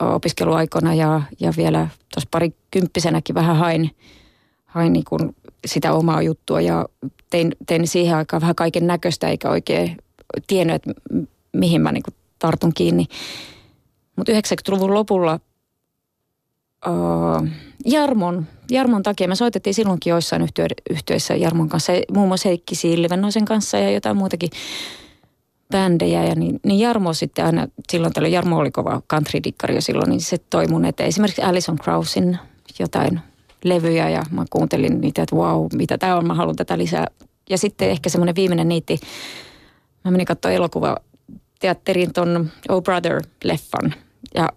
opiskeluaikona 0.00 0.94
ja, 0.94 1.22
ja 1.40 1.52
vielä 1.56 1.88
tuossa 2.14 2.28
parikymppisenäkin 2.30 3.34
vähän 3.34 3.56
hain, 3.56 3.90
hain 4.64 4.92
niin 4.92 5.04
kuin 5.08 5.36
sitä 5.66 5.92
omaa 5.92 6.22
juttua 6.22 6.60
ja 6.60 6.86
tein, 7.30 7.52
tein 7.66 7.88
siihen 7.88 8.16
aikaan 8.16 8.40
vähän 8.40 8.54
kaiken 8.54 8.86
näköistä 8.86 9.28
eikä 9.28 9.50
oikein 9.50 9.96
tiennyt, 10.46 10.76
että 10.76 10.90
mihin 11.52 11.80
mä 11.80 11.92
niin 11.92 12.02
kuin 12.02 12.14
tartun 12.38 12.74
kiinni. 12.74 13.06
Mutta 14.16 14.32
90-luvun 14.32 14.94
lopulla 14.94 15.40
uh, 16.86 17.48
Jarmon, 17.84 18.46
Jarmon 18.70 19.02
takia 19.02 19.28
me 19.28 19.34
soitettiin 19.34 19.74
silloinkin 19.74 20.10
joissain 20.10 20.48
yhtiöissä 20.90 21.34
Jarmon 21.34 21.68
kanssa, 21.68 21.92
muun 22.12 22.28
muassa 22.28 22.48
Heikki 22.48 22.74
Silvennoisen 22.74 23.44
kanssa 23.44 23.78
ja 23.78 23.90
jotain 23.90 24.16
muutakin 24.16 24.50
bändejä. 25.70 26.24
Ja 26.24 26.34
niin, 26.34 26.60
niin 26.64 26.80
Jarmo 26.80 27.12
sitten 27.12 27.44
aina, 27.44 27.66
silloin 27.92 28.12
tällä 28.12 28.28
Jarmo 28.28 28.58
oli 28.58 28.70
kova 28.70 29.02
country-dikkari 29.14 29.74
jo 29.74 29.80
silloin, 29.80 30.10
niin 30.10 30.20
se 30.20 30.38
toi 30.50 30.66
mun 30.66 30.84
eteen. 30.84 31.08
Esimerkiksi 31.08 31.42
Alison 31.42 31.78
Krausin 31.78 32.38
jotain 32.78 33.20
levyjä 33.64 34.08
ja 34.08 34.22
mä 34.30 34.44
kuuntelin 34.50 35.00
niitä, 35.00 35.22
että 35.22 35.36
wow, 35.36 35.66
mitä 35.74 35.98
tämä 35.98 36.16
on, 36.16 36.26
mä 36.26 36.34
haluan 36.34 36.56
tätä 36.56 36.78
lisää. 36.78 37.06
Ja 37.50 37.58
sitten 37.58 37.90
ehkä 37.90 38.08
semmoinen 38.08 38.34
viimeinen 38.34 38.68
niitti, 38.68 38.98
mä 40.04 40.10
menin 40.10 40.26
katsoa 40.26 40.50
elokuva 40.50 40.96
teatterin 41.60 42.12
ton 42.12 42.50
Oh 42.68 42.82
Brother-leffan 42.82 43.92
ja 44.34 44.48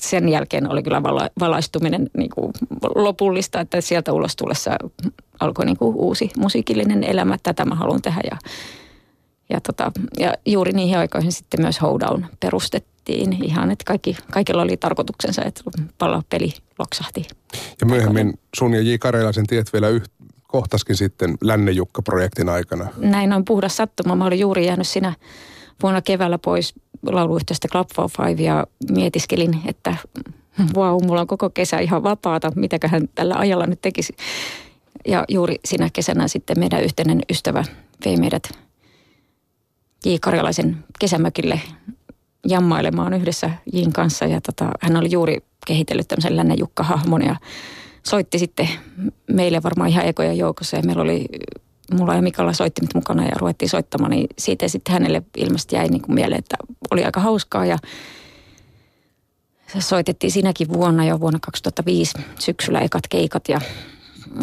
sen 0.00 0.28
jälkeen 0.28 0.70
oli 0.70 0.82
kyllä 0.82 1.02
vala, 1.02 1.28
valaistuminen 1.40 2.10
niin 2.16 2.30
kuin 2.34 2.52
lopullista, 2.94 3.60
että 3.60 3.80
sieltä 3.80 4.12
ulos 4.12 4.36
tullessa 4.36 4.76
alkoi 5.40 5.64
niin 5.64 5.76
kuin 5.76 5.96
uusi 5.96 6.30
musiikillinen 6.38 7.04
elämä. 7.04 7.36
Tätä 7.42 7.64
mä 7.64 7.74
haluan 7.74 8.02
tehdä 8.02 8.20
ja, 8.30 8.38
ja, 9.50 9.60
tota, 9.60 9.92
ja 10.18 10.34
juuri 10.46 10.72
niihin 10.72 10.98
aikoihin 10.98 11.32
sitten 11.32 11.62
myös 11.62 11.82
Hoedown 11.82 12.26
perustettiin 12.40 13.44
ihan, 13.44 13.70
että 13.70 13.84
kaikki, 13.86 14.16
kaikilla 14.30 14.62
oli 14.62 14.76
tarkoituksensa, 14.76 15.42
että 15.44 15.62
peli 16.28 16.52
loksahti. 16.78 17.26
Ja 17.80 17.86
myöhemmin 17.86 18.38
sun 18.56 18.74
ja 18.74 18.80
J. 18.80 18.94
Karjalaisen 19.00 19.46
tiet 19.46 19.72
vielä 19.72 19.88
yht, 19.88 20.12
kohtaskin 20.42 20.96
sitten 20.96 21.34
Lännejukka-projektin 21.40 22.48
aikana. 22.48 22.88
Näin 22.96 23.32
on 23.32 23.44
puhdas 23.44 23.76
sattuma. 23.76 24.16
Mä 24.16 24.26
olin 24.26 24.38
juuri 24.38 24.66
jäänyt 24.66 24.88
siinä 24.88 25.12
vuonna 25.82 26.02
keväällä 26.02 26.38
pois 26.38 26.74
lauluyhtiöstä 27.02 27.68
Club 27.68 27.88
for 27.94 28.10
Five 28.16 28.42
ja 28.42 28.66
mietiskelin, 28.90 29.60
että 29.66 29.96
wow, 30.76 31.04
mulla 31.04 31.20
on 31.20 31.26
koko 31.26 31.50
kesä 31.50 31.78
ihan 31.78 32.02
vapaata, 32.02 32.52
mitäköhän 32.56 33.08
tällä 33.14 33.34
ajalla 33.34 33.66
nyt 33.66 33.80
tekisi. 33.82 34.16
Ja 35.08 35.24
juuri 35.28 35.56
sinä 35.64 35.90
kesänä 35.92 36.28
sitten 36.28 36.58
meidän 36.58 36.82
yhteinen 36.82 37.20
ystävä 37.30 37.64
vei 38.04 38.16
meidät 38.16 38.50
J. 40.04 40.14
Karjalaisen 40.20 40.84
kesämökille 40.98 41.60
jammailemaan 42.48 43.14
yhdessä 43.14 43.50
Jin 43.72 43.92
kanssa. 43.92 44.24
Ja 44.24 44.40
tota, 44.40 44.70
hän 44.80 44.96
oli 44.96 45.08
juuri 45.10 45.38
kehitellyt 45.66 46.08
tämmöisen 46.08 46.36
Länne 46.36 46.54
Jukka-hahmon 46.54 47.22
ja 47.22 47.36
soitti 48.02 48.38
sitten 48.38 48.68
meille 49.32 49.62
varmaan 49.62 49.90
ihan 49.90 50.06
ekoja 50.06 50.32
joukossa. 50.32 50.76
Ja 50.76 50.82
meillä 50.82 51.02
oli 51.02 51.26
mulla 51.94 52.14
ja 52.14 52.22
Mikalla 52.22 52.52
soittimet 52.52 52.94
mukana 52.94 53.24
ja 53.24 53.36
ruvettiin 53.38 53.68
soittamaan, 53.68 54.10
niin 54.10 54.26
siitä 54.38 54.68
sitten 54.68 54.92
hänelle 54.92 55.22
ilmeisesti 55.36 55.76
jäi 55.76 55.88
niin 55.88 56.02
kuin 56.02 56.14
mieleen, 56.14 56.38
että 56.38 56.56
oli 56.90 57.04
aika 57.04 57.20
hauskaa 57.20 57.66
ja 57.66 57.78
se 59.72 59.80
soitettiin 59.80 60.30
siinäkin 60.30 60.68
vuonna 60.68 61.04
jo 61.04 61.20
vuonna 61.20 61.38
2005 61.42 62.18
syksyllä 62.38 62.80
ekat 62.80 63.06
keikat 63.10 63.48
ja 63.48 63.60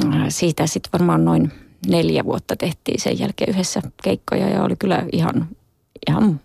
äh, 0.06 0.25
siitä 0.30 0.68
sitten 0.68 0.92
varmaan 0.94 1.25
noin 1.25 1.51
neljä 1.88 2.25
vuotta 2.25 2.56
tehtiin 2.56 3.01
sen 3.01 3.20
jälkeen 3.20 3.50
yhdessä 3.50 3.82
keikkoja 4.04 4.50
ja 4.50 4.63
oli 4.63 4.75
kyllä 4.75 5.06
ihan, 5.12 5.48
ihan 6.08 6.39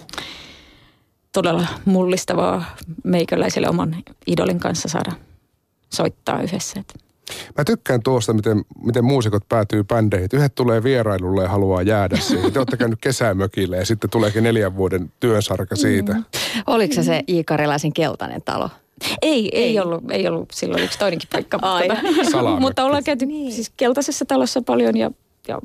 todella 1.32 1.66
mullistavaa 1.84 2.64
meikäläiselle 3.04 3.68
oman 3.68 3.96
idolin 4.26 4.60
kanssa 4.60 4.88
saada 4.88 5.12
soittaa 5.90 6.42
yhdessä. 6.42 6.84
Mä 7.58 7.64
tykkään 7.64 8.02
tuosta, 8.02 8.32
miten, 8.32 8.64
miten 8.84 9.04
muusikot 9.04 9.48
päätyy 9.48 9.84
bändeihin. 9.84 10.28
Yhdet 10.32 10.54
tulee 10.54 10.82
vierailulle 10.82 11.42
ja 11.42 11.48
haluaa 11.48 11.82
jäädä 11.82 12.16
siihen. 12.16 12.52
Te 12.52 12.58
olette 12.58 12.76
käynyt 12.76 12.98
kesämökille 13.00 13.76
ja 13.76 13.86
sitten 13.86 14.10
tuleekin 14.10 14.42
neljän 14.42 14.76
vuoden 14.76 15.12
työnsarka 15.20 15.76
siitä. 15.76 16.12
Mm. 16.12 16.24
Oliko 16.66 16.94
se 16.94 17.02
se 17.02 17.22
Iikarilaisen 17.28 17.92
keltainen 17.92 18.42
talo? 18.44 18.70
Ei, 19.22 19.48
ei, 19.52 19.64
ei, 19.64 19.80
ollut, 19.80 20.10
ei 20.10 20.28
ollut 20.28 20.50
silloin 20.52 20.82
yksi 20.82 20.98
toinenkin 20.98 21.28
paikka. 21.32 21.58
Mutta, 21.58 22.60
mutta 22.60 22.84
ollaan 22.84 23.04
käyty 23.04 23.26
niin. 23.26 23.52
siis 23.52 23.72
keltaisessa 23.76 24.24
talossa 24.24 24.62
paljon 24.62 24.96
ja, 24.96 25.10
ja, 25.48 25.58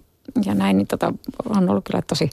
ja 0.46 0.54
näin, 0.54 0.78
niin 0.78 0.88
tota, 0.88 1.14
on 1.50 1.70
ollut 1.70 1.86
kyllä 1.86 2.02
tosi... 2.02 2.30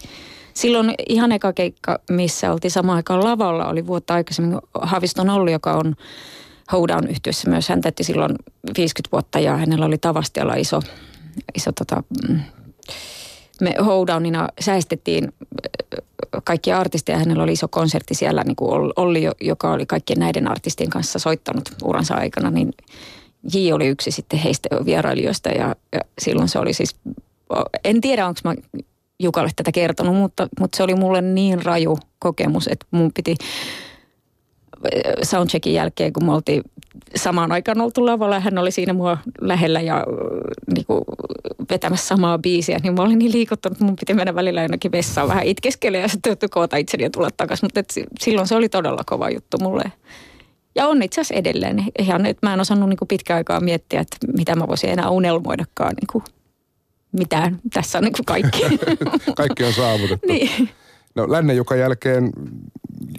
Silloin 0.54 0.94
ihan 1.08 1.32
eka 1.32 1.52
keikka, 1.52 1.98
missä 2.10 2.52
oltiin 2.52 2.70
samaan 2.70 2.96
aikaan 2.96 3.24
lavalla, 3.24 3.68
oli 3.68 3.86
vuotta 3.86 4.14
aikaisemmin 4.14 4.58
Haviston 4.82 5.30
Olli, 5.30 5.52
joka 5.52 5.72
on 5.72 5.94
Hoedown 6.72 7.08
yhtiössä 7.08 7.50
myös. 7.50 7.68
Hän 7.68 7.80
täytti 7.80 8.04
silloin 8.04 8.36
50 8.76 9.08
vuotta 9.12 9.40
ja 9.40 9.56
hänellä 9.56 9.86
oli 9.86 9.98
Tavastialla 9.98 10.54
iso, 10.54 10.80
iso 11.54 11.72
tota, 11.72 12.02
mm, 12.28 12.40
me 13.60 13.74
Hoedownina 13.84 14.48
säästettiin 14.60 15.24
äh, 15.24 16.42
kaikkia 16.44 16.78
artisteja. 16.78 17.18
Hänellä 17.18 17.42
oli 17.42 17.52
iso 17.52 17.68
konsertti 17.68 18.14
siellä, 18.14 18.44
niin 18.44 18.56
kuin 18.56 18.92
Olli, 18.96 19.30
joka 19.40 19.72
oli 19.72 19.86
kaikkien 19.86 20.18
näiden 20.18 20.48
artistien 20.48 20.90
kanssa 20.90 21.18
soittanut 21.18 21.70
uransa 21.84 22.14
aikana, 22.14 22.50
niin 22.50 22.72
J 23.54 23.72
oli 23.72 23.86
yksi 23.86 24.10
sitten 24.10 24.38
heistä 24.38 24.68
vierailijoista 24.84 25.48
ja, 25.48 25.76
ja 25.92 26.00
silloin 26.18 26.48
se 26.48 26.58
oli 26.58 26.72
siis, 26.72 26.96
en 27.84 28.00
tiedä 28.00 28.26
onko 28.26 28.40
mä 28.44 28.54
Jukalle 29.20 29.50
tätä 29.56 29.72
kertonut, 29.72 30.16
mutta, 30.16 30.48
mutta 30.60 30.76
se 30.76 30.82
oli 30.82 30.94
mulle 30.94 31.20
niin 31.20 31.64
raju 31.64 31.98
kokemus, 32.18 32.68
että 32.68 32.86
mun 32.90 33.12
piti 33.14 33.36
soundcheckin 35.22 35.74
jälkeen, 35.74 36.12
kun 36.12 36.24
me 36.24 36.32
oltiin 36.32 36.62
samaan 37.16 37.52
aikaan 37.52 37.80
oltu 37.80 38.06
lavalla 38.06 38.34
ja 38.34 38.40
hän 38.40 38.58
oli 38.58 38.70
siinä 38.70 38.92
mua 38.92 39.18
lähellä 39.40 39.80
ja 39.80 40.04
niin 40.74 40.86
kuin, 40.86 41.00
vetämässä 41.70 42.06
samaa 42.06 42.38
biisiä, 42.38 42.78
niin 42.82 42.94
mä 42.94 43.02
olin 43.02 43.18
niin 43.18 43.32
liikuttunut, 43.32 43.76
että 43.76 43.84
mun 43.84 43.96
piti 43.96 44.14
mennä 44.14 44.34
välillä 44.34 44.62
jonnekin 44.62 44.92
vessaan 44.92 45.28
vähän 45.28 45.46
itkeskellä 45.46 45.98
ja 45.98 46.08
sitten 46.08 46.36
koota 46.50 46.76
itseni 46.76 47.04
ja 47.04 47.10
tulla 47.10 47.28
takaisin. 47.36 47.66
Mutta 47.66 47.80
et, 47.80 47.94
silloin 48.20 48.48
se 48.48 48.54
oli 48.54 48.68
todella 48.68 49.02
kova 49.06 49.30
juttu 49.30 49.58
mulle. 49.58 49.92
Ja 50.74 50.86
on 50.86 51.02
itse 51.02 51.20
asiassa 51.20 51.34
edelleen. 51.34 51.84
Ihan, 51.98 52.26
että 52.26 52.46
mä 52.46 52.54
en 52.54 52.60
osannut 52.60 52.88
niin 52.88 53.08
pitkään 53.08 53.36
aikaa 53.36 53.60
miettiä, 53.60 54.00
että 54.00 54.16
mitä 54.36 54.56
mä 54.56 54.68
voisin 54.68 54.90
enää 54.90 55.10
unelmoidakaan 55.10 55.92
niin 56.00 56.08
kuin 56.12 56.24
mitään. 57.12 57.58
Tässä 57.72 57.98
on 57.98 58.04
niin 58.04 58.12
kuin 58.12 58.24
kaikki. 58.24 58.62
kaikki 59.36 59.64
on 59.64 59.72
saavutettu. 59.72 60.26
niin. 60.28 60.68
No 61.14 61.32
lännen 61.32 61.56
joka 61.56 61.76
jälkeen 61.76 62.32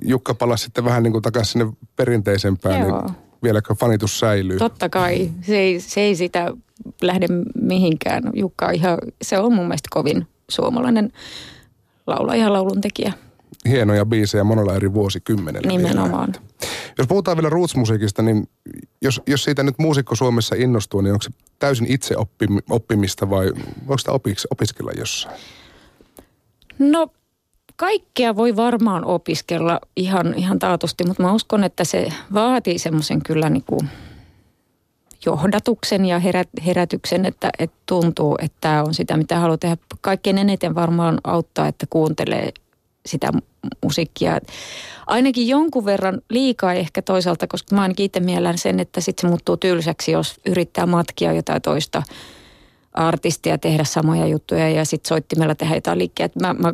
Jukka 0.04 0.34
palasi 0.34 0.64
sitten 0.64 0.86
vähän 0.86 1.04
niin 1.04 1.12
kuin 1.12 1.22
takaisin 1.22 1.52
sinne 1.52 1.74
perinteisempään, 1.96 2.80
niin 2.80 2.90
Joo. 2.90 3.02
niin 3.02 3.16
vieläkö 3.44 3.75
fanitus 3.75 4.20
säilyy? 4.20 4.58
Totta 4.58 4.90
kai. 4.90 5.32
Se 5.42 5.58
ei, 5.58 5.80
se 5.80 6.02
ei 6.02 6.16
sitä 6.16 6.54
lähde 7.02 7.28
mihinkään. 7.62 8.24
Jukka 8.34 8.72
ihan, 8.72 8.98
se 9.22 9.40
on 9.40 9.54
mun 9.54 9.66
mielestä 9.66 9.90
kovin 9.92 10.28
suomalainen 10.50 11.12
laulaja 12.08 12.42
ja 12.42 12.54
lauluntekijä. 12.54 13.14
Hienoja 13.70 14.06
biisejä 14.06 14.44
monella 14.44 14.75
eri 14.75 14.94
vuosikymmenellä. 14.94 15.68
Nimenomaan. 15.68 16.34
Vielä. 16.34 16.75
Jos 16.98 17.08
puhutaan 17.08 17.38
vielä 17.38 17.50
roots-musiikista, 17.50 18.22
niin 18.22 18.50
jos, 19.02 19.22
jos 19.28 19.44
siitä 19.44 19.64
nyt 19.64 19.75
muusikko 19.80 20.16
Suomessa 20.16 20.56
innostuu, 20.56 21.02
niin 21.02 21.14
onko 21.14 21.24
se 21.24 21.30
täysin 21.60 21.92
itse 21.92 22.16
oppimista 22.70 23.30
vai 23.30 23.52
voiko 23.88 23.98
sitä 23.98 24.12
opiskella 24.52 24.92
jossain? 24.92 25.36
No 26.80 27.08
kaikkea 27.75 28.36
voi 28.36 28.55
varmaan 28.55 29.05
opiskella 29.05 29.79
ihan, 29.96 30.34
ihan 30.34 30.60
taatusti, 30.60 31.03
mutta 31.03 31.24
mä 31.24 31.34
uskon, 31.34 31.63
että 31.63 31.84
se 31.84 32.13
vaatii 32.34 32.79
semmoisen 32.79 33.24
kyllä 33.24 33.50
niin 33.50 33.63
kuin 33.63 33.89
johdatuksen 35.25 36.05
ja 36.05 36.20
herät, 36.20 36.50
herätyksen, 36.65 37.25
että, 37.25 37.50
että 37.60 37.77
tuntuu, 37.86 38.38
että 38.41 38.58
tämä 38.62 38.84
on 38.84 38.94
sitä, 38.94 39.17
mitä 39.17 39.39
haluaa 39.39 39.58
tehdä. 39.58 39.77
Kaikkein 40.01 40.38
eniten 40.38 40.75
varmaan 40.75 41.20
auttaa, 41.24 41.67
että 41.67 41.86
kuuntelee 41.89 42.51
sitä 43.05 43.29
musiikkia. 43.84 44.39
Ainakin 45.08 45.48
jonkun 45.48 45.86
verran 45.86 46.22
liikaa 46.29 46.74
ehkä 46.74 47.01
toisaalta, 47.01 47.48
koska 47.48 47.75
mä 47.75 47.82
ainakin 47.82 48.05
itse 48.05 48.22
sen, 48.55 48.79
että 48.79 49.01
sitten 49.01 49.22
se 49.22 49.27
muuttuu 49.27 49.58
tylsäksi, 49.58 50.12
jos 50.12 50.39
yrittää 50.46 50.86
matkia 50.86 51.34
jotain 51.34 51.62
toista– 51.62 52.03
artistia 52.96 53.58
tehdä 53.58 53.84
samoja 53.84 54.28
juttuja 54.28 54.70
ja 54.70 54.86
sitten 54.86 55.08
soittimella 55.08 55.56
tehdä 55.56 55.75
jotain 55.75 56.00
liikkeet. 56.00 56.36
Mä, 56.36 56.54
mä, 56.54 56.74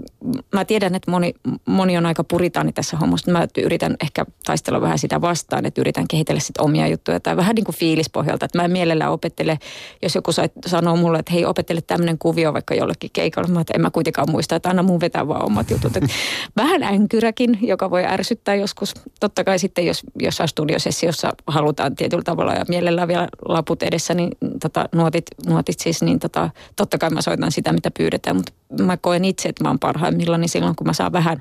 mä 0.54 0.66
tiedän, 0.66 0.96
että 0.96 1.12
moni, 1.12 1.34
moni 1.66 1.98
on 1.98 2.06
aika 2.06 2.24
puritaani 2.24 2.74
tässä 2.74 2.98
hommassa. 2.98 3.32
Mä 3.32 3.48
yritän 3.58 3.96
ehkä 4.04 4.26
taistella 4.46 4.82
vähän 4.82 5.00
sitä 5.00 5.22
vastaan, 5.22 5.66
että 5.66 5.82
yritän 5.82 6.08
kehitellä 6.08 6.40
sitten 6.40 6.66
omia 6.66 6.88
juttuja 6.88 7.20
tai 7.20 7.38
vähän 7.38 7.56
niin 7.56 7.66
kuin 7.66 7.76
fiilispohjalta. 7.76 8.46
Että 8.46 8.58
mä 8.58 8.66
en 8.66 8.72
mielellään 8.72 9.12
opettele, 9.12 9.60
jos 10.02 10.16
joku 10.16 10.32
sanoo 10.66 10.96
mulle, 10.96 11.20
että 11.20 11.34
hei 11.34 11.46
opettele 11.46 11.82
tämmöinen 11.82 12.18
kuvio 12.18 12.54
vaikka 12.54 12.76
jollekin 12.76 13.10
keikalla. 13.14 13.50
Mä 13.50 13.62
että 13.62 13.74
en 13.76 13.82
mä 13.82 13.92
kuitenkaan 13.92 14.32
muista, 14.32 14.56
että 14.56 14.70
anna 14.70 14.84
mun 14.84 15.00
vetää 15.00 15.28
vaan 15.28 15.46
omat 15.46 15.72
jutut. 15.72 15.98
Et 15.98 16.04
vähän 16.58 16.84
änkyräkin, 16.84 17.60
joka 17.62 17.90
voi 17.90 18.06
ärsyttää 18.06 18.56
joskus. 18.56 18.94
Totta 19.20 19.44
kai 19.44 19.60
sitten, 19.60 19.86
jos 19.86 20.02
jossain 20.20 20.50
studiosessiossa 20.50 21.32
halutaan 21.48 21.96
tietyllä 21.96 22.24
tavalla 22.24 22.54
ja 22.54 22.66
mielellään 22.68 23.08
vielä 23.08 23.28
laput 23.46 23.84
edessä, 23.84 24.14
niin 24.14 24.32
tota, 24.62 24.90
nuotit, 24.96 25.26
nuotit 25.46 25.80
siis, 25.80 26.02
niin 26.02 26.11
niin 26.12 26.20
tota, 26.20 26.50
totta 26.76 26.98
kai 26.98 27.10
mä 27.10 27.22
soitan 27.22 27.52
sitä, 27.52 27.74
mitä 27.74 27.92
pyydetään, 27.98 28.36
mutta 28.36 28.54
mä 28.84 28.98
koen 28.98 29.26
itse, 29.26 29.50
että 29.50 29.64
mä 29.64 29.70
oon 29.70 29.80
parhaimmillaan 29.80 30.42
niin 30.42 30.50
silloin, 30.50 30.76
kun 30.76 30.88
mä 30.88 30.94
saan 30.94 31.12
vähän 31.12 31.40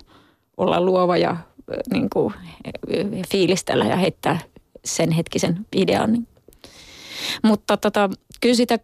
olla 0.57 0.81
luova 0.81 1.17
ja 1.17 1.37
niin 1.93 2.11
kuin, 2.11 2.35
fiilistellä 3.31 3.85
ja 3.85 3.97
heittää 3.97 4.39
sen 4.85 5.11
hetkisen 5.11 5.67
idean. 5.77 6.13
Niin. 6.13 6.27
Mutta 7.43 7.77
tota, 7.77 8.11
kyllä 8.41 8.55
sitä 8.55 8.79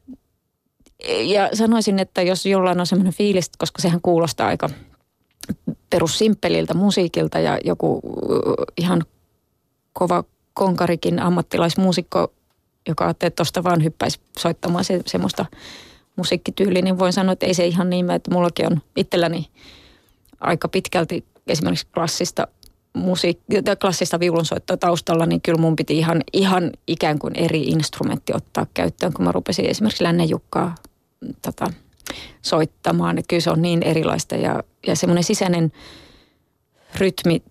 ja 1.20 1.50
sanoisin, 1.52 1.98
että 1.98 2.22
jos 2.22 2.46
jollain 2.46 2.80
on 2.80 2.86
semmoinen 2.86 3.12
fiilis, 3.12 3.50
koska 3.58 3.82
sehän 3.82 4.00
kuulostaa 4.02 4.46
aika 4.48 4.70
perussimpeliltä 5.90 6.74
musiikilta 6.74 7.38
ja 7.38 7.58
joku 7.64 8.00
ihan 8.76 9.04
kova 9.92 10.24
konkarikin 10.54 11.18
ammattilaismuusikko, 11.18 12.32
joka 12.88 13.04
ajattelee, 13.04 13.28
että 13.28 13.36
tuosta 13.36 13.64
vaan 13.64 13.84
hyppäisi 13.84 14.20
soittamaan 14.38 14.84
se, 14.84 15.00
semmoista 15.06 15.46
musiikkityyliä, 16.16 16.82
niin 16.82 16.98
voin 16.98 17.12
sanoa, 17.12 17.32
että 17.32 17.46
ei 17.46 17.54
se 17.54 17.66
ihan 17.66 17.90
niin, 17.90 18.10
että 18.10 18.30
mullakin 18.30 18.66
on 18.66 18.80
itselläni 18.96 19.48
aika 20.40 20.68
pitkälti 20.68 21.24
esimerkiksi 21.46 21.86
klassista 21.94 22.48
musiik- 22.96 23.78
klassista 23.80 24.20
viulunsoittoa 24.20 24.76
taustalla, 24.76 25.26
niin 25.26 25.40
kyllä 25.40 25.60
mun 25.60 25.76
piti 25.76 25.98
ihan, 25.98 26.22
ihan 26.32 26.70
ikään 26.86 27.18
kuin 27.18 27.34
eri 27.36 27.62
instrumentti 27.62 28.32
ottaa 28.34 28.66
käyttöön, 28.74 29.12
kun 29.12 29.24
mä 29.24 29.32
rupesin 29.32 29.66
esimerkiksi 29.66 30.04
Lännen 30.04 30.28
Jukkaa 30.28 30.74
tota, 31.42 31.72
soittamaan. 32.42 33.18
Että 33.18 33.28
kyllä 33.28 33.40
se 33.40 33.50
on 33.50 33.62
niin 33.62 33.82
erilaista 33.82 34.34
ja, 34.34 34.62
ja 34.86 34.96
semmoinen 34.96 35.24
sisäinen 35.24 35.72
rytmi 36.98 37.42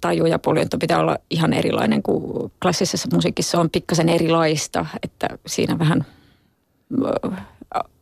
taju 0.00 0.26
ja 0.26 0.38
poljunto 0.38 0.78
pitää 0.78 0.98
olla 0.98 1.18
ihan 1.30 1.52
erilainen 1.52 2.02
kuin 2.02 2.52
klassisessa 2.62 3.08
musiikissa. 3.12 3.60
On 3.60 3.70
pikkasen 3.70 4.08
erilaista, 4.08 4.86
että 5.02 5.28
siinä 5.46 5.78
vähän 5.78 6.06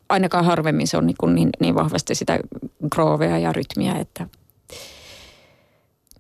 ainakaan 0.09 0.45
harvemmin 0.45 0.87
se 0.87 0.97
on 0.97 1.07
niin, 1.07 1.35
niin, 1.35 1.51
niin 1.61 1.75
vahvasti 1.75 2.15
sitä 2.15 2.39
groovea 2.91 3.39
ja 3.39 3.53
rytmiä, 3.53 3.95
että 3.95 4.27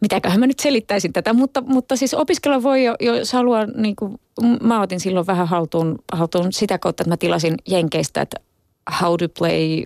mitäköhän 0.01 0.41
mä 0.41 0.47
nyt 0.47 0.61
selittäisin 0.61 1.13
tätä, 1.13 1.33
mutta, 1.33 1.61
mutta 1.61 1.97
siis 1.97 2.15
opiskella 2.15 2.63
voi, 2.63 2.85
jo, 2.85 2.95
jos 3.01 3.33
haluaa, 3.33 3.67
niin 3.67 3.97
kuin, 3.97 4.21
mä 4.63 4.81
otin 4.81 5.01
silloin 5.01 5.27
vähän 5.27 5.49
haltuun, 5.49 5.99
haltuun 6.13 6.53
sitä 6.53 6.79
kautta, 6.79 7.03
että 7.03 7.11
mä 7.11 7.17
tilasin 7.17 7.55
Jenkeistä, 7.69 8.21
että 8.21 8.41
how 9.01 9.17
to 9.17 9.29
play 9.39 9.83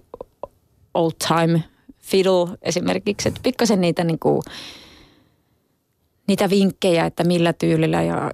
old 0.95 1.13
time 1.29 1.63
fiddle 1.99 2.59
esimerkiksi, 2.63 3.29
että 3.29 3.41
pikkasen 3.43 3.81
niitä 3.81 4.05
niin 4.05 4.19
kuin, 4.19 4.43
niitä 6.27 6.51
vinkkejä, 6.51 7.07
että 7.07 7.25
millä 7.25 7.53
tyylillä 7.53 8.03
ja, 8.03 8.31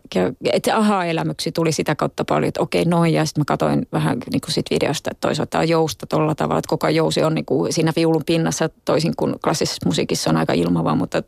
että 0.52 0.76
aha-elämyksiä 0.76 1.52
tuli 1.52 1.72
sitä 1.72 1.94
kautta 1.94 2.24
paljon, 2.24 2.48
että 2.48 2.62
okei 2.62 2.84
noin 2.84 3.12
ja 3.12 3.24
sitten 3.24 3.40
mä 3.40 3.44
katsoin 3.44 3.86
vähän 3.92 4.18
niin 4.32 4.40
kuin 4.40 4.52
sit 4.52 4.66
videosta, 4.70 5.10
että 5.10 5.28
toisaalta 5.28 5.58
on 5.58 5.68
jousta 5.68 6.06
tuolla 6.06 6.34
tavalla, 6.34 6.58
että 6.58 6.68
koko 6.68 6.88
jousi 6.88 7.22
on 7.22 7.34
niin 7.34 7.44
kuin 7.44 7.72
siinä 7.72 7.92
viulun 7.96 8.22
pinnassa 8.26 8.70
toisin 8.84 9.12
kuin 9.16 9.34
klassisessa 9.44 9.86
musiikissa 9.86 10.30
on 10.30 10.36
aika 10.36 10.52
ilmavaa, 10.52 10.94
mutta 10.94 11.22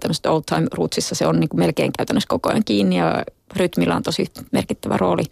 tämmöistä 0.00 0.30
old 0.30 0.42
time 0.46 0.66
rootsissa 0.72 1.14
se 1.14 1.26
on 1.26 1.40
niin 1.40 1.48
kuin 1.48 1.60
melkein 1.60 1.92
käytännössä 1.98 2.28
koko 2.28 2.50
ajan 2.50 2.64
kiinni 2.64 2.98
ja 2.98 3.24
rytmillä 3.56 3.96
on 3.96 4.02
tosi 4.02 4.26
merkittävä 4.52 4.96
rooli. 4.96 5.22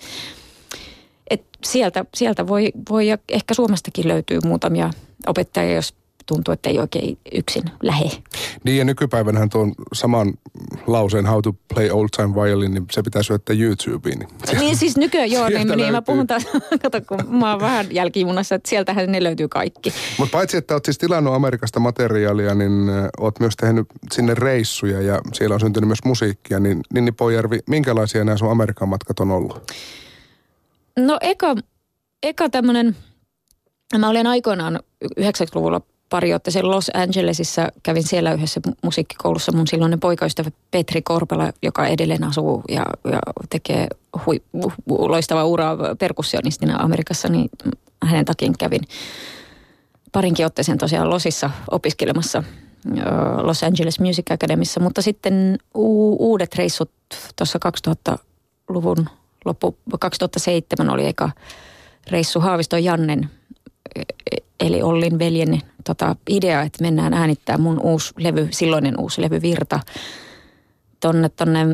Et 1.31 1.45
sieltä, 1.65 2.05
sieltä 2.15 2.47
voi, 2.47 2.73
voi 2.91 3.09
ja 3.09 3.19
ehkä 3.29 3.55
Suomestakin 3.55 4.09
löytyy 4.09 4.39
muutamia 4.45 4.91
opettajia, 5.27 5.75
jos 5.75 5.95
tuntuu, 6.35 6.53
että 6.55 6.71
ei 6.71 6.79
oikein 6.79 7.19
yksin 7.35 7.63
lähe. 7.83 8.11
Niin 8.65 8.79
ja 8.79 8.85
nykypäivänä 8.85 9.49
tuon 9.53 9.73
saman 9.93 10.35
lauseen 10.87 11.27
How 11.27 11.41
to 11.43 11.53
play 11.75 11.91
old 11.91 12.09
time 12.17 12.35
violin, 12.35 12.75
niin 12.75 12.87
se 12.91 13.03
pitää 13.03 13.23
syöttää 13.23 13.57
YouTubeen. 13.57 14.19
Niin, 14.19 14.59
niin 14.59 14.77
siis 14.77 14.97
nykyään 14.97 15.31
joo, 15.31 15.49
niin, 15.49 15.69
niin 15.69 15.93
mä 15.93 16.03
puhun 16.03 16.27
taas, 16.27 16.47
kato 16.83 17.01
kun 17.09 17.39
mä 17.39 17.51
oon 17.51 17.61
vähän 17.61 17.87
jälkijunassa, 17.91 18.55
että 18.55 18.71
sieltähän 18.71 19.13
ne 19.13 19.23
löytyy 19.23 19.49
kaikki. 19.49 19.93
Mutta 20.19 20.33
paitsi, 20.33 20.57
että 20.57 20.75
oot 20.75 20.85
siis 20.85 20.99
tilannut 20.99 21.35
Amerikasta 21.35 21.81
materiaalia, 21.81 22.55
niin 22.55 22.73
oot 23.21 23.41
myös 23.41 23.57
tehnyt 23.57 23.87
sinne 24.13 24.35
reissuja 24.35 25.01
ja 25.03 25.21
siellä 25.33 25.55
on 25.55 25.61
syntynyt 25.61 25.89
myös 25.89 26.05
musiikkia, 26.05 26.61
niin 26.61 26.81
Ninni 26.95 27.13
Pojärvi, 27.13 27.59
minkälaisia 27.69 28.25
nämä 28.25 28.37
sun 28.37 28.51
Amerikan 28.51 28.89
matkat 28.89 29.21
on 29.21 29.31
ollut? 29.31 29.73
No 30.99 31.19
eka, 31.21 31.55
eka 32.23 32.51
tämmöinen, 32.51 32.97
mä 33.99 34.09
olin 34.09 34.27
aikoinaan 34.27 34.81
90-luvulla 35.21 35.81
pari 36.11 36.31
sen 36.49 36.71
Los 36.71 36.91
Angelesissa. 36.95 37.69
Kävin 37.83 38.03
siellä 38.03 38.33
yhdessä 38.33 38.61
musiikkikoulussa 38.83 39.53
mun 39.53 39.67
silloinen 39.67 40.01
poikaystävä 40.01 40.51
Petri 40.71 41.03
Korpela, 41.03 41.53
joka 41.63 41.87
edelleen 41.87 42.25
asuu 42.25 42.63
ja, 42.69 42.87
ja 43.05 43.19
tekee 43.51 43.89
hui, 44.27 44.43
loistavaa 44.89 45.45
uraa 45.45 45.77
perkussionistina 45.99 46.83
Amerikassa, 46.83 47.29
niin 47.29 47.51
hänen 48.03 48.25
takia 48.25 48.53
kävin 48.59 48.81
parinkin 50.13 50.47
otteeseen 50.47 50.79
tosiaan 50.79 51.11
Losissa 51.11 51.51
opiskelemassa 51.71 52.43
Los 53.43 53.63
Angeles 53.63 54.01
Music 54.01 54.31
Academissa, 54.31 54.81
mutta 54.81 55.03
sitten 55.03 55.59
u- 55.75 56.31
uudet 56.31 56.55
reissut 56.55 56.91
tuossa 57.37 57.59
2000-luvun 57.89 59.07
loppu, 59.45 59.77
2007 60.01 60.91
oli 60.91 61.07
eka 61.07 61.31
reissu 62.11 62.41
Haaviston 62.41 62.85
Jannen 62.85 63.31
eli 64.61 64.83
Ollin 64.83 65.19
veljen 65.19 65.61
tota, 65.85 66.17
idea, 66.31 66.63
että 66.63 66.83
mennään 66.83 67.15
äänittää 67.15 67.59
mun 67.59 67.81
uusi 67.81 68.15
levy, 68.19 68.49
silloinen 68.51 69.01
uusi 69.01 69.23
levy 69.23 69.43
Virta, 69.43 69.81
tonne, 71.01 71.29
tonne 71.29 71.65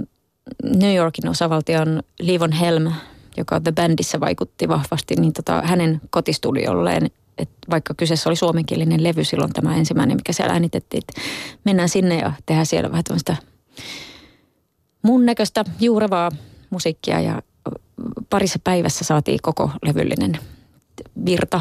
New 0.63 0.95
Yorkin 0.95 1.29
osavaltion 1.29 2.03
Livon 2.21 2.53
Helm, 2.53 2.93
joka 3.37 3.61
The 3.61 3.73
Bandissa 3.73 4.21
vaikutti 4.21 4.69
vahvasti, 4.69 5.15
niin 5.15 5.33
tota, 5.33 5.63
hänen 5.65 6.01
kotistudiolleen, 6.11 7.11
että 7.39 7.57
vaikka 7.71 7.95
kyseessä 7.95 8.29
oli 8.29 8.37
suomenkielinen 8.37 9.03
levy 9.03 9.25
silloin 9.25 9.53
tämä 9.53 9.77
ensimmäinen, 9.77 10.17
mikä 10.17 10.33
siellä 10.33 10.53
äänitettiin, 10.53 11.03
että 11.09 11.21
mennään 11.65 11.89
sinne 11.89 12.19
ja 12.19 12.33
tehdään 12.47 12.67
siellä 12.67 12.91
vähän 12.91 13.05
tämmöistä 13.05 13.37
mun 15.03 15.27
näköistä 15.27 15.65
juurevaa 15.81 16.31
musiikkia 16.71 17.21
ja 17.21 17.43
parissa 18.31 18.59
päivässä 18.65 19.05
saatiin 19.05 19.39
koko 19.43 19.71
levyllinen 19.83 20.39
virta 21.25 21.61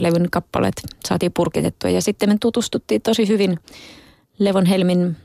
levyn 0.00 0.30
kappaleet 0.30 0.74
saatiin 1.08 1.32
purkitettua. 1.32 1.90
Ja 1.90 2.02
sitten 2.02 2.28
me 2.28 2.36
tutustuttiin 2.40 3.02
tosi 3.02 3.28
hyvin 3.28 3.58
Levon 4.38 4.66
Helmin 4.66 5.16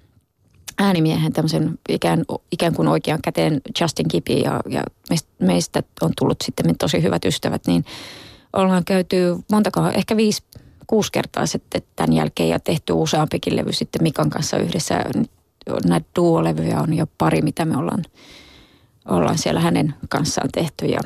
äänimiehen 0.78 1.34
tämmöisen 1.34 1.80
ikään, 1.90 2.24
ikään 2.52 2.74
kuin 2.74 2.88
oikean 2.88 3.20
käteen 3.24 3.62
Justin 3.82 4.08
Kipi 4.08 4.42
ja, 4.42 4.62
ja 4.70 4.84
meistä 5.40 5.84
on 6.02 6.12
tullut 6.18 6.42
sitten 6.44 6.78
tosi 6.78 7.04
hyvät 7.04 7.26
ystävät, 7.26 7.68
niin 7.68 7.86
ollaan 8.54 8.86
käyty 8.86 9.36
montako, 9.52 9.88
ehkä 9.88 10.18
viisi, 10.18 10.44
kuusi 10.88 11.12
kertaa 11.12 11.46
sitten 11.46 11.82
tämän 11.96 12.14
jälkeen 12.14 12.50
ja 12.50 12.60
tehty 12.60 12.94
useampikin 12.94 13.56
levy 13.56 13.74
sitten 13.74 14.04
Mikan 14.04 14.30
kanssa 14.30 14.58
yhdessä. 14.58 15.06
Näitä 15.86 16.08
duolevyjä 16.16 16.82
on 16.82 16.94
jo 16.94 17.06
pari, 17.18 17.42
mitä 17.42 17.66
me 17.66 17.78
ollaan, 17.78 18.04
ollaan 19.10 19.38
siellä 19.38 19.60
hänen 19.60 19.94
kanssaan 20.10 20.50
tehty 20.54 20.86
ja 20.86 21.00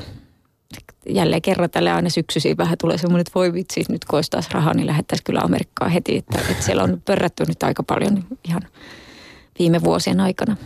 jälleen 1.06 1.42
kerran 1.42 1.70
tälle 1.70 1.90
aina 1.90 2.10
syksyisin 2.10 2.56
vähän 2.56 2.78
tulee 2.78 2.98
semmoinen, 2.98 3.20
että 3.20 3.34
voi 3.34 3.52
vitsi, 3.52 3.84
nyt 3.88 4.04
kun 4.04 4.16
olisi 4.16 4.30
taas 4.30 4.50
rahaa, 4.50 4.74
niin 4.74 4.86
lähettäisiin 4.86 5.24
kyllä 5.24 5.40
Amerikkaan 5.40 5.90
heti. 5.90 6.16
Että, 6.16 6.38
että 6.50 6.64
siellä 6.64 6.82
on 6.82 7.02
pörrätty 7.04 7.44
nyt 7.48 7.62
aika 7.62 7.82
paljon 7.82 8.24
ihan 8.48 8.62
viime 9.58 9.82
vuosien 9.82 10.20
aikana. 10.20 10.56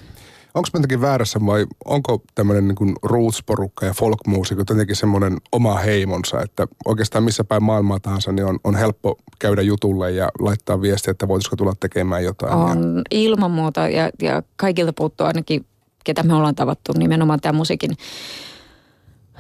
Onko 0.55 0.69
mä 0.73 0.79
jotenkin 0.79 1.01
väärässä 1.01 1.41
vai 1.47 1.67
onko 1.85 2.23
tämmöinen 2.35 2.69
niin 2.69 2.95
roots-porukka 3.03 3.87
ja 3.87 3.93
folk-muusikot 3.93 4.69
jotenkin 4.71 4.97
semmoinen 4.97 5.37
oma 5.53 5.75
heimonsa, 5.75 6.43
että 6.43 6.67
oikeastaan 6.85 7.25
missä 7.25 7.45
päin 7.45 7.63
maailmaa 7.63 8.01
tahansa 8.01 8.33
niin 8.33 8.45
on, 8.45 8.59
on 8.65 8.75
helppo 8.75 9.19
käydä 9.39 9.63
jutulle 9.63 10.11
ja 10.11 10.29
laittaa 10.41 10.81
viestiä, 10.81 11.11
että 11.11 11.29
voitaisiko 11.29 11.57
tulla 11.57 11.75
tekemään 11.81 12.25
jotain. 12.25 12.53
On 12.53 12.97
ja... 12.97 13.03
ilman 13.11 13.51
muuta 13.51 13.89
ja, 13.89 14.11
ja 14.23 14.43
kaikilta 14.57 14.93
puuttuu 14.93 15.27
ainakin, 15.27 15.67
ketä 16.05 16.23
me 16.23 16.35
ollaan 16.35 16.55
tavattu, 16.55 16.93
nimenomaan 16.97 17.41
tämä 17.41 17.59
musiikin 17.59 17.91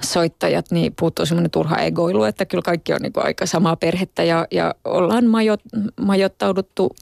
soittajat, 0.01 0.71
niin 0.71 0.95
puuttuu 1.01 1.27
semmoinen 1.27 1.51
turha 1.51 1.77
egoilu, 1.77 2.25
että 2.25 2.47
kyllä 2.47 2.63
kaikki 2.63 2.93
on 2.93 3.01
niin 3.03 3.13
kuin 3.13 3.27
aika 3.27 3.47
samaa 3.47 3.77
perhettä 3.77 4.25
ja, 4.25 4.47
ja 4.51 4.75
ollaan 4.85 5.27
majo, 5.27 5.57
majoittauduttu 6.01 6.97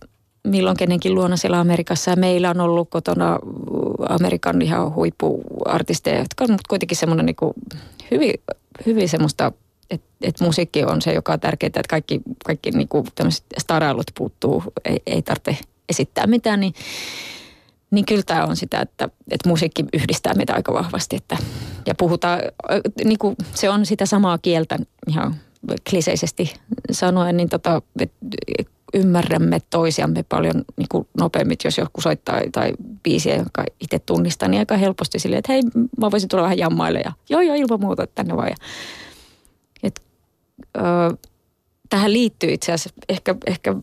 milloin 0.45 0.77
kenenkin 0.77 1.15
luona 1.15 1.37
siellä 1.37 1.61
Amerikassa. 1.61 2.11
Ja 2.11 2.17
meillä 2.17 2.51
on 2.51 2.61
ollut 2.61 2.91
kotona 2.91 3.39
Amerikan 4.09 4.63
ihan 4.63 4.95
huippuartisteja, 4.95 6.19
jotka 6.19 6.45
on 6.45 6.59
kuitenkin 6.69 6.97
semmoinen 6.97 7.27
niin 7.27 7.37
kuin 7.37 7.53
hyvin, 8.11 8.35
hyvin 8.87 9.09
semmoista, 9.09 9.53
että, 9.91 10.07
että 10.23 10.45
musiikki 10.45 10.85
on 10.85 11.03
se, 11.03 11.13
joka 11.13 11.33
on 11.33 11.41
tärkeää, 11.41 11.69
että 11.69 11.83
kaikki, 11.91 12.21
kaikki 12.45 12.71
niin 12.71 12.89
kuin 12.89 13.07
tämmöiset 13.15 13.45
starailut 13.59 14.07
puuttuu, 14.19 14.63
ei, 14.85 15.03
ei 15.07 15.23
tarvitse 15.23 15.57
esittää 15.89 16.27
mitään, 16.27 16.61
niin 16.61 16.75
niin 17.93 18.07
kyllä 18.07 18.23
tämä 18.27 18.45
on 18.45 18.57
sitä, 18.57 18.81
että, 18.81 19.09
että 19.31 19.49
musiikki 19.49 19.85
yhdistää 19.93 20.35
meitä 20.35 20.55
aika 20.55 20.73
vahvasti. 20.73 21.17
Että, 21.17 21.37
ja 21.87 21.95
puhutaan, 21.95 22.41
niin 23.05 23.19
kuin 23.19 23.37
se 23.55 23.71
on 23.71 23.87
sitä 23.87 24.07
samaa 24.07 24.39
kieltä 24.39 24.79
ihan 25.09 25.37
kliseisesti 25.91 26.55
sanoen, 26.91 27.37
niin 27.37 27.49
tota, 27.49 27.83
ymmärrämme 28.95 29.59
toisiamme 29.71 30.23
paljon 30.29 30.65
niin 30.77 30.87
kuin 30.91 31.09
nopeammin, 31.19 31.57
jos 31.65 31.79
joku 31.79 32.01
soittaa 32.01 32.41
tai 32.53 32.73
biisiä, 33.03 33.37
jonka 33.37 33.65
itse 33.81 33.99
tunnistaa, 33.99 34.49
niin 34.49 34.59
aika 34.59 34.77
helposti 34.77 35.19
silleen, 35.19 35.39
että 35.39 35.53
hei, 35.53 35.63
mä 36.01 36.11
voisin 36.11 36.29
tulla 36.29 36.43
vähän 36.43 36.59
jammaille 36.59 37.01
ja 37.05 37.13
joo, 37.29 37.41
joo, 37.41 37.55
ilman 37.55 37.81
muuta 37.81 38.07
tänne 38.07 38.37
vaan. 38.37 38.49
Ja, 38.49 38.57
et, 39.83 40.03
ö, 40.77 40.81
tähän 41.91 42.13
liittyy 42.13 42.53
itse 42.53 42.73
asiassa, 42.73 43.01
ehkä, 43.09 43.35
ehkä 43.47 43.75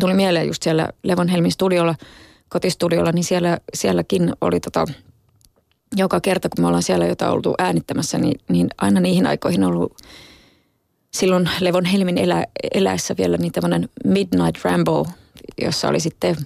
tuli 0.00 0.14
mieleen 0.14 0.46
just 0.46 0.62
siellä 0.62 0.88
Levon 1.02 1.28
Helmin 1.28 1.52
studiolla– 1.52 1.94
kotistudiolla, 2.52 3.12
niin 3.12 3.24
siellä, 3.24 3.58
sielläkin 3.74 4.32
oli 4.40 4.60
tota, 4.60 4.86
joka 5.96 6.20
kerta, 6.20 6.48
kun 6.48 6.64
me 6.64 6.66
ollaan 6.66 6.82
siellä 6.82 7.06
jotain 7.06 7.32
oltu 7.32 7.54
äänittämässä, 7.58 8.18
niin, 8.18 8.40
niin 8.48 8.68
aina 8.78 9.00
niihin 9.00 9.26
aikoihin 9.26 9.64
ollut 9.64 9.96
silloin 11.14 11.50
Levon 11.60 11.84
Helmin 11.84 12.18
elä, 12.18 12.46
eläessä 12.74 13.14
vielä 13.18 13.36
niin 13.36 13.52
tämmöinen 13.52 13.88
Midnight 14.04 14.64
Ramble, 14.64 15.12
jossa 15.62 15.88
oli 15.88 16.00
sitten 16.00 16.36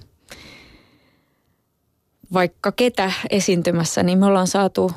vaikka 2.33 2.73
ketä 2.73 3.12
esiintymässä, 3.31 4.03
niin 4.03 4.19
me 4.19 4.27
ollaan 4.27 4.47
saatu 4.47 4.92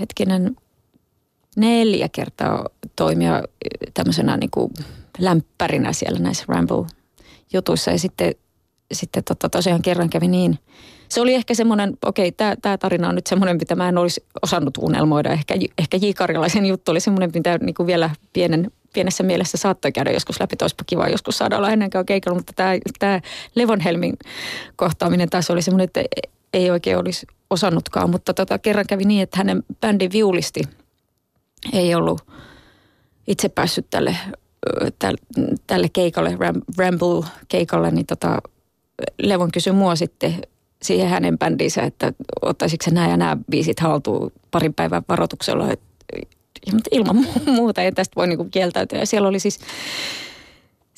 hetkinen 0.00 0.56
neljä 1.56 2.08
kertaa 2.08 2.68
toimia 2.96 3.42
tämmöisenä 3.94 4.36
niin 4.36 4.50
kuin 4.50 4.72
lämpärinä 5.18 5.92
siellä 5.92 6.18
näissä 6.18 6.44
Ramble-jutuissa. 6.48 7.90
Ja 7.90 7.98
sitten, 7.98 8.34
sitten 8.92 9.24
tota, 9.24 9.48
tosiaan 9.48 9.82
kerran 9.82 10.10
kävi 10.10 10.28
niin. 10.28 10.58
Se 11.08 11.20
oli 11.20 11.34
ehkä 11.34 11.54
semmoinen, 11.54 11.98
okei, 12.04 12.32
tämä, 12.32 12.56
tämä 12.62 12.78
tarina 12.78 13.08
on 13.08 13.14
nyt 13.14 13.26
semmoinen, 13.26 13.56
mitä 13.56 13.74
mä 13.74 13.88
en 13.88 13.98
olisi 13.98 14.24
osannut 14.42 14.78
unelmoida. 14.78 15.32
Ehkä, 15.32 15.54
ehkä 15.78 15.96
J. 15.96 16.10
Karilaisen 16.16 16.66
juttu 16.66 16.90
oli 16.90 17.00
semmoinen, 17.00 17.30
mitä 17.34 17.58
niin 17.58 17.74
kuin 17.74 17.86
vielä 17.86 18.10
pienen, 18.32 18.70
pienessä 18.92 19.22
mielessä 19.22 19.58
saattoi 19.58 19.92
käydä 19.92 20.10
joskus 20.10 20.40
läpi. 20.40 20.56
Toispa 20.56 20.84
kiva 20.86 21.08
joskus 21.08 21.38
saada 21.38 21.56
olla 21.56 21.70
ennenkään 21.70 22.06
keikalla, 22.06 22.38
mutta 22.38 22.52
tämä, 22.56 22.72
tämä 22.98 23.20
Levonhelmin 23.54 24.16
kohtaaminen 24.76 25.30
taas 25.30 25.50
oli 25.50 25.62
semmoinen, 25.62 25.84
että 25.84 26.02
ei 26.52 26.70
oikein 26.70 26.98
olisi 26.98 27.26
osannutkaan. 27.50 28.10
Mutta 28.10 28.34
tota, 28.34 28.58
kerran 28.58 28.86
kävi 28.88 29.04
niin, 29.04 29.22
että 29.22 29.38
hänen 29.38 29.62
bändin 29.80 30.12
viulisti 30.12 30.60
ei 31.72 31.94
ollut 31.94 32.22
itse 33.26 33.48
päässyt 33.48 33.86
tälle 33.90 34.16
tälle 35.66 35.88
keikalle, 35.92 36.36
Ramble-keikalle, 36.78 37.90
niin 37.90 38.06
tota, 38.06 38.38
Levon 39.18 39.52
kysyi 39.52 39.72
mua 39.72 39.96
sitten 39.96 40.34
siihen 40.82 41.08
hänen 41.08 41.38
bändiinsä, 41.38 41.82
että 41.82 42.12
ottaisiko 42.42 42.84
se 42.84 42.90
nämä 42.90 43.08
ja 43.08 43.16
nämä 43.16 43.36
biisit 43.50 43.80
haltuun 43.80 44.32
parin 44.50 44.74
päivän 44.74 45.02
varoituksella. 45.08 45.72
Että, 45.72 45.86
mutta 46.72 46.90
ilman 46.92 47.26
muuta 47.46 47.82
ei 47.82 47.92
tästä 47.92 48.16
voi 48.16 48.26
niinku 48.26 48.44
kieltäytyä. 48.50 48.98
Ja 48.98 49.06
siellä 49.06 49.28
oli 49.28 49.40
siis, 49.40 49.60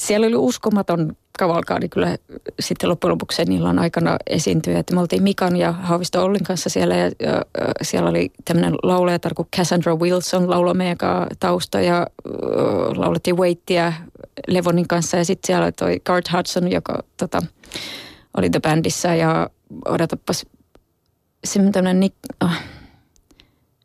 siellä 0.02 0.26
oli 0.26 0.36
uskomaton 0.36 1.16
kavalkaadi 1.38 1.88
kyllä 1.88 2.18
sitten 2.60 2.90
loppujen 2.90 3.12
lopuksi 3.12 3.36
sen 3.36 3.52
illan 3.52 3.78
aikana 3.78 4.16
esiintyä. 4.26 4.78
Että 4.78 4.94
me 4.94 5.00
oltiin 5.00 5.22
Mikan 5.22 5.56
ja 5.56 5.72
Haavisto 5.72 6.24
Ollin 6.24 6.44
kanssa 6.44 6.70
siellä 6.70 6.96
ja, 6.96 7.04
ja, 7.04 7.32
ja 7.78 7.84
siellä 7.84 8.10
oli 8.10 8.30
tämmöinen 8.44 8.74
laulajatar 8.82 9.34
kuin 9.34 9.48
Cassandra 9.56 9.96
Wilson 9.96 10.50
lauloi 10.50 10.74
meidän 10.74 10.96
tausta 11.40 11.80
ja 11.80 12.06
uh, 12.28 12.98
laulettiin 12.98 13.36
Waittia 13.36 13.92
Levonin 14.48 14.88
kanssa 14.88 15.16
ja 15.16 15.24
sitten 15.24 15.46
siellä 15.46 15.64
oli 15.64 15.72
toi 15.72 16.00
Gart 16.04 16.32
Hudson, 16.32 16.72
joka 16.72 17.02
tota, 17.16 17.42
oli 18.36 18.50
The 18.50 18.60
Bandissa 18.60 19.14
ja 19.14 19.50
odotapas 19.84 20.46
se 21.44 21.60
tämmöinen, 21.72 22.10
oh, 22.44 22.50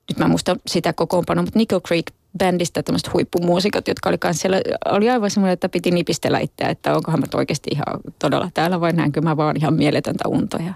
nyt 0.10 0.18
mä 0.18 0.26
en 0.26 0.32
muista 0.32 0.56
sitä 0.68 0.94
kokoonpanoa, 0.94 1.44
mutta 1.44 1.60
Nickel 1.60 1.82
Creek 1.82 2.12
bändistä 2.38 2.84
tämmöiset 2.84 3.14
huippumuusikot, 3.14 3.88
jotka 3.88 4.10
oli 4.10 4.18
kanssa 4.18 4.42
siellä, 4.42 4.62
oli 4.86 5.10
aivan 5.10 5.32
semmoinen, 5.32 5.54
että 5.54 5.70
piti 5.70 5.92
nipistellä 5.92 6.40
itseä, 6.40 6.70
että 6.70 6.96
onkohan 6.96 7.20
mä 7.20 7.26
oikeasti 7.34 7.70
ihan 7.74 8.00
todella 8.20 8.50
täällä 8.54 8.82
vai 8.82 8.94
näinkö 8.94 9.22
mä 9.22 9.38
vaan 9.38 9.58
ihan 9.58 9.74
mieletöntä 9.74 10.24
untoja. 10.28 10.74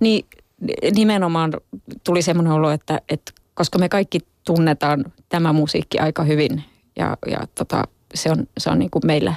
Niin 0.00 0.26
nimenomaan 0.94 1.52
tuli 2.04 2.22
semmoinen 2.22 2.52
olo, 2.52 2.70
että, 2.70 3.00
että 3.08 3.32
koska 3.54 3.78
me 3.78 3.88
kaikki 3.88 4.20
tunnetaan 4.46 5.04
tämä 5.28 5.52
musiikki 5.52 5.98
aika 5.98 6.24
hyvin 6.24 6.64
ja, 6.96 7.16
ja 7.30 7.38
tota, 7.54 7.84
se 8.14 8.30
on, 8.30 8.46
se 8.58 8.70
on 8.70 8.78
niin 8.78 8.90
kuin 8.90 9.06
meillä, 9.06 9.34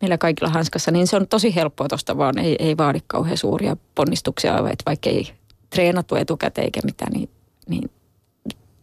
meillä 0.00 0.18
kaikilla 0.18 0.50
hanskassa, 0.50 0.90
niin 0.90 1.06
se 1.06 1.16
on 1.16 1.28
tosi 1.28 1.54
helppoa 1.54 1.88
tuosta 1.88 2.18
vaan, 2.18 2.38
ei, 2.38 2.56
ei 2.58 2.76
vaadi 2.76 2.98
kauhean 3.06 3.36
suuria 3.36 3.76
ponnistuksia, 3.94 4.58
että 4.58 4.82
vaikka 4.86 5.10
ei 5.10 5.32
treenattu 5.70 6.14
etukäteen 6.14 6.64
eikä 6.64 6.80
mitään, 6.84 7.12
niin, 7.12 7.30
niin 7.68 7.90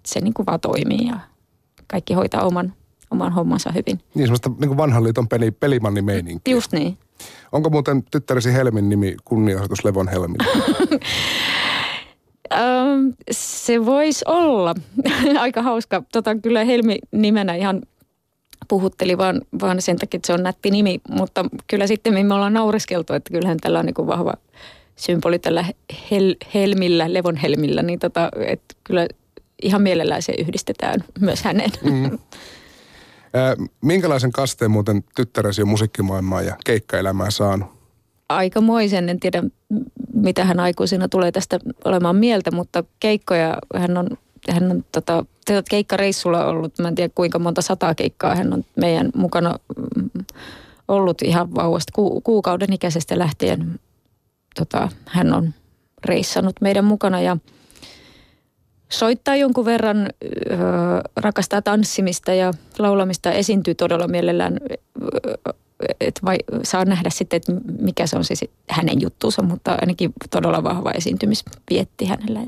se 0.06 0.20
niin 0.20 0.34
kuin 0.34 0.46
vaan 0.46 0.60
toimii 0.60 1.08
ja 1.08 1.20
kaikki 1.94 2.14
hoitaa 2.14 2.44
oman, 2.44 2.74
oman 3.12 3.34
hommansa 3.34 3.72
hyvin. 3.72 4.00
Niin 4.16 4.28
semmoista 4.28 4.52
niin 4.60 4.78
vanhan 4.78 5.04
liiton 5.04 5.28
peli, 5.28 5.52
pelimanni 5.52 6.02
Just 6.50 6.72
niin. 6.72 6.98
Onko 7.52 7.70
muuten 7.70 8.04
tyttäresi 8.12 8.54
Helmin 8.54 8.90
nimi 8.90 9.16
kunnianosoitus 9.26 9.86
Levon 9.86 10.08
Helmin? 10.08 10.38
se 13.32 13.86
voisi 13.86 14.26
olla. 14.28 14.76
Aika 15.40 15.62
hauska. 15.62 16.04
Tota, 16.12 16.36
kyllä 16.36 16.64
Helmi 16.64 17.00
nimenä 17.12 17.56
ihan 17.56 17.82
puhutteli 18.68 19.18
vaan, 19.18 19.42
vaan 19.62 19.82
sen 19.82 19.98
takia, 19.98 20.18
että 20.18 20.28
se 20.28 20.34
on 20.34 20.44
nätti 20.44 20.72
nimi. 20.72 21.02
Mutta 21.10 21.46
kyllä 21.68 21.88
sitten 21.88 22.28
me 22.28 22.34
ollaan 22.34 22.54
naureskeltu, 22.54 23.14
että 23.14 23.34
kyllähän 23.34 23.58
tällä 23.58 23.80
on 23.80 23.86
niin 23.86 24.08
vahva 24.08 24.34
symboli 24.96 25.40
tällä 25.40 25.66
hel, 26.12 26.36
helmillä, 26.54 27.14
Levon 27.14 27.36
helmillä. 27.36 27.82
Niin 27.82 28.00
tota, 28.00 28.30
että 28.48 28.76
kyllä 28.84 29.08
ihan 29.64 29.82
mielellään 29.82 30.22
se 30.22 30.34
yhdistetään 30.40 31.04
myös 31.20 31.44
hänen. 31.44 31.72
Mm. 31.84 32.20
minkälaisen 33.82 34.32
kasteen 34.32 34.72
muuten 34.72 35.04
tyttäresi 35.16 35.62
on 35.62 35.68
musiikkimaailmaa 35.68 36.42
ja 36.42 36.58
keikkaelämää 36.66 37.32
saanut? 37.32 37.68
Aikamoisen, 38.30 39.10
en 39.10 39.20
tiedä 39.20 39.44
mitä 40.14 40.46
hän 40.46 40.60
aikuisena 40.60 41.10
tulee 41.10 41.32
tästä 41.32 41.60
olemaan 41.86 42.16
mieltä, 42.16 42.52
mutta 42.52 42.84
keikkoja 43.00 43.58
hän 43.76 43.98
on, 43.98 44.08
hän 44.50 44.72
on 44.72 44.86
tota, 44.92 45.26
keikkareissulla 45.70 46.46
ollut, 46.46 46.80
mä 46.80 46.88
en 46.88 46.96
tiedä 46.96 47.14
kuinka 47.16 47.40
monta 47.40 47.62
sataa 47.62 47.96
keikkaa 47.96 48.36
hän 48.36 48.54
on 48.54 48.64
meidän 48.76 49.12
mukana 49.16 49.56
mm, 49.96 50.10
ollut 50.88 51.22
ihan 51.22 51.56
vauvasta 51.56 51.92
ku, 51.96 52.22
kuukauden 52.22 52.74
ikäisestä 52.74 53.20
lähtien. 53.20 53.80
Tota, 54.56 54.90
hän 55.06 55.34
on 55.34 55.54
reissannut 56.06 56.56
meidän 56.62 56.86
mukana 56.86 57.22
ja– 57.22 57.38
soittaa 58.94 59.36
jonkun 59.36 59.66
verran, 59.66 59.98
ö, 59.98 60.58
rakastaa 61.16 61.62
tanssimista 61.62 62.34
ja 62.34 62.54
laulamista, 62.80 63.32
esiintyy 63.32 63.76
todella 63.76 64.08
mielellään, 64.08 64.60
että 66.00 66.22
vai, 66.26 66.38
saa 66.64 66.86
nähdä 66.86 67.10
sitten, 67.10 67.38
että 67.38 67.54
mikä 67.82 68.08
se 68.08 68.18
on 68.18 68.24
siis 68.24 68.46
hänen 68.70 69.02
juttuunsa, 69.02 69.42
mutta 69.42 69.78
ainakin 69.82 70.14
todella 70.30 70.64
vahva 70.64 70.92
esiintymisvietti 70.92 72.06
hänellä. 72.06 72.40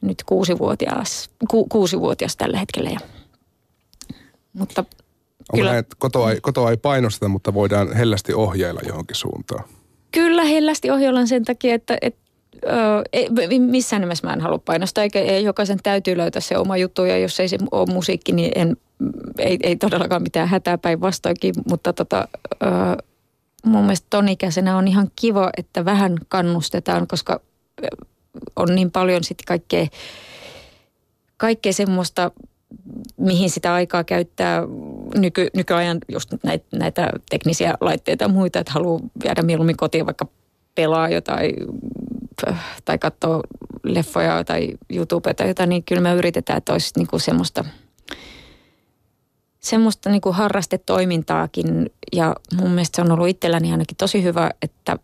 Nyt 0.00 0.22
kuusivuotias, 0.26 1.30
ku, 1.50 1.66
kuusivuotias 1.66 2.36
tällä 2.36 2.58
hetkellä. 2.58 2.90
Ja, 2.90 3.00
mutta 4.52 4.80
Onko 4.80 5.56
kyllä, 5.56 5.70
näin, 5.70 5.78
että 5.78 5.96
kotoa 5.98 6.30
ei, 6.30 6.40
kotoa 6.40 6.70
ei 6.70 6.76
painosteta, 6.76 7.28
mutta 7.28 7.54
voidaan 7.54 7.96
hellästi 7.96 8.34
ohjeilla 8.34 8.80
johonkin 8.86 9.16
suuntaan? 9.16 9.64
Kyllä 10.12 10.44
hellästi 10.44 10.90
ohjellaan 10.90 11.28
sen 11.28 11.44
takia, 11.44 11.74
että, 11.74 11.98
että 12.00 12.23
ei, 13.12 13.58
missään 13.58 14.02
nimessä 14.02 14.26
mä 14.26 14.32
en 14.32 14.40
halua 14.40 14.58
painostaa, 14.58 15.04
eikä 15.04 15.20
jokaisen 15.20 15.78
täytyy 15.82 16.16
löytää 16.16 16.40
se 16.40 16.58
oma 16.58 16.76
juttu, 16.76 17.04
ja 17.04 17.18
jos 17.18 17.40
ei 17.40 17.48
se 17.48 17.58
ole 17.70 17.92
musiikki, 17.92 18.32
niin 18.32 18.52
en, 18.54 18.76
ei, 19.38 19.58
ei 19.62 19.76
todellakaan 19.76 20.22
mitään 20.22 20.48
hätää 20.48 20.78
päinvastoinkin, 20.78 21.54
mutta 21.68 21.92
tota, 21.92 22.28
ö, 22.62 22.66
mun 23.64 23.82
mielestä 23.82 24.06
ton 24.10 24.28
ikäisenä 24.28 24.76
on 24.76 24.88
ihan 24.88 25.10
kiva, 25.16 25.50
että 25.56 25.84
vähän 25.84 26.16
kannustetaan, 26.28 27.06
koska 27.06 27.40
on 28.56 28.74
niin 28.74 28.90
paljon 28.90 29.24
sitten 29.24 29.44
kaikkea, 29.46 29.86
kaikkea 31.36 31.72
semmoista, 31.72 32.30
mihin 33.16 33.50
sitä 33.50 33.74
aikaa 33.74 34.04
käyttää 34.04 34.62
nyky, 35.14 35.48
nykyajan 35.56 35.98
just 36.08 36.30
näitä, 36.42 36.64
näitä 36.72 37.10
teknisiä 37.30 37.74
laitteita 37.80 38.24
ja 38.24 38.28
muita, 38.28 38.58
että 38.58 38.72
haluaa 38.72 39.00
viedä 39.24 39.42
mieluummin 39.42 39.76
kotiin 39.76 40.06
vaikka 40.06 40.26
pelaa 40.74 41.08
jotain 41.08 41.54
tai 42.84 42.98
katsoo 42.98 43.42
leffoja 43.82 44.44
tai 44.44 44.68
YouTubea 44.90 45.34
tai 45.34 45.48
jotain, 45.48 45.68
niin 45.68 45.84
kyllä 45.84 46.02
me 46.02 46.14
yritetään, 46.14 46.56
että 46.56 46.72
olisi 46.72 46.92
niin 46.96 47.06
kuin 47.06 47.20
semmoista, 47.20 47.64
semmoista 49.60 50.10
niin 50.10 50.20
kuin 50.20 50.34
harrastetoimintaakin. 50.34 51.90
Ja 52.12 52.36
mun 52.60 52.70
mielestä 52.70 52.96
se 52.96 53.02
on 53.02 53.12
ollut 53.12 53.28
itselläni 53.28 53.72
ainakin 53.72 53.96
tosi 53.96 54.22
hyvä, 54.22 54.50
että 54.62 54.98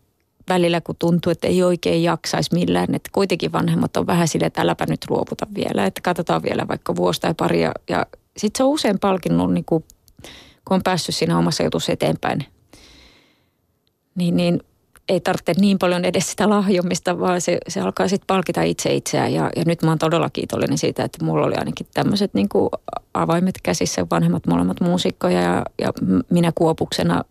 välillä 0.49 0.81
kun 0.81 0.95
tuntuu, 0.99 1.31
että 1.31 1.47
ei 1.47 1.63
oikein 1.63 2.03
jaksaisi 2.03 2.55
millään, 2.55 2.95
että 2.95 3.09
kuitenkin 3.13 3.51
vanhemmat 3.51 3.97
on 3.97 4.07
vähän 4.07 4.27
sille, 4.27 4.45
että 4.45 4.61
äläpä 4.61 4.85
nyt 4.89 5.05
luovuta 5.09 5.47
vielä, 5.55 5.85
että 5.85 6.01
katsotaan 6.01 6.43
vielä 6.43 6.67
vaikka 6.67 6.95
vuosi 6.95 7.21
tai 7.21 7.33
pari. 7.33 7.61
Ja, 7.61 7.71
ja 7.89 8.05
sitten 8.37 8.57
se 8.57 8.63
on 8.63 8.69
usein 8.69 8.99
palkinnut, 8.99 9.53
niin 9.53 9.65
kuin, 9.65 9.83
kun 10.67 10.75
on 10.75 10.83
päässyt 10.83 11.15
siinä 11.15 11.37
omassa 11.37 11.63
jutussa 11.63 11.91
eteenpäin, 11.91 12.45
niin, 14.15 14.37
niin 14.37 14.63
ei 15.11 15.19
tarvitse 15.19 15.53
niin 15.57 15.79
paljon 15.79 16.05
edes 16.05 16.31
sitä 16.31 16.49
lahjomista, 16.49 17.19
vaan 17.19 17.41
se, 17.41 17.57
se 17.67 17.81
alkaa 17.81 18.07
sitten 18.07 18.27
palkita 18.27 18.61
itse 18.61 18.93
itseään. 18.93 19.33
Ja, 19.33 19.49
ja 19.55 19.63
nyt 19.65 19.83
mä 19.83 19.91
oon 19.91 19.99
todella 19.99 20.29
kiitollinen 20.29 20.77
siitä, 20.77 21.03
että 21.03 21.25
mulla 21.25 21.45
oli 21.45 21.55
ainakin 21.55 21.87
tämmöiset 21.93 22.33
niin 22.33 22.49
avaimet 23.13 23.55
käsissä, 23.63 24.05
vanhemmat 24.11 24.47
molemmat 24.47 24.81
muusikkoja 24.81 25.41
ja, 25.41 25.63
ja 25.81 25.93
minä 26.29 26.51
kuopuksena. 26.55 27.23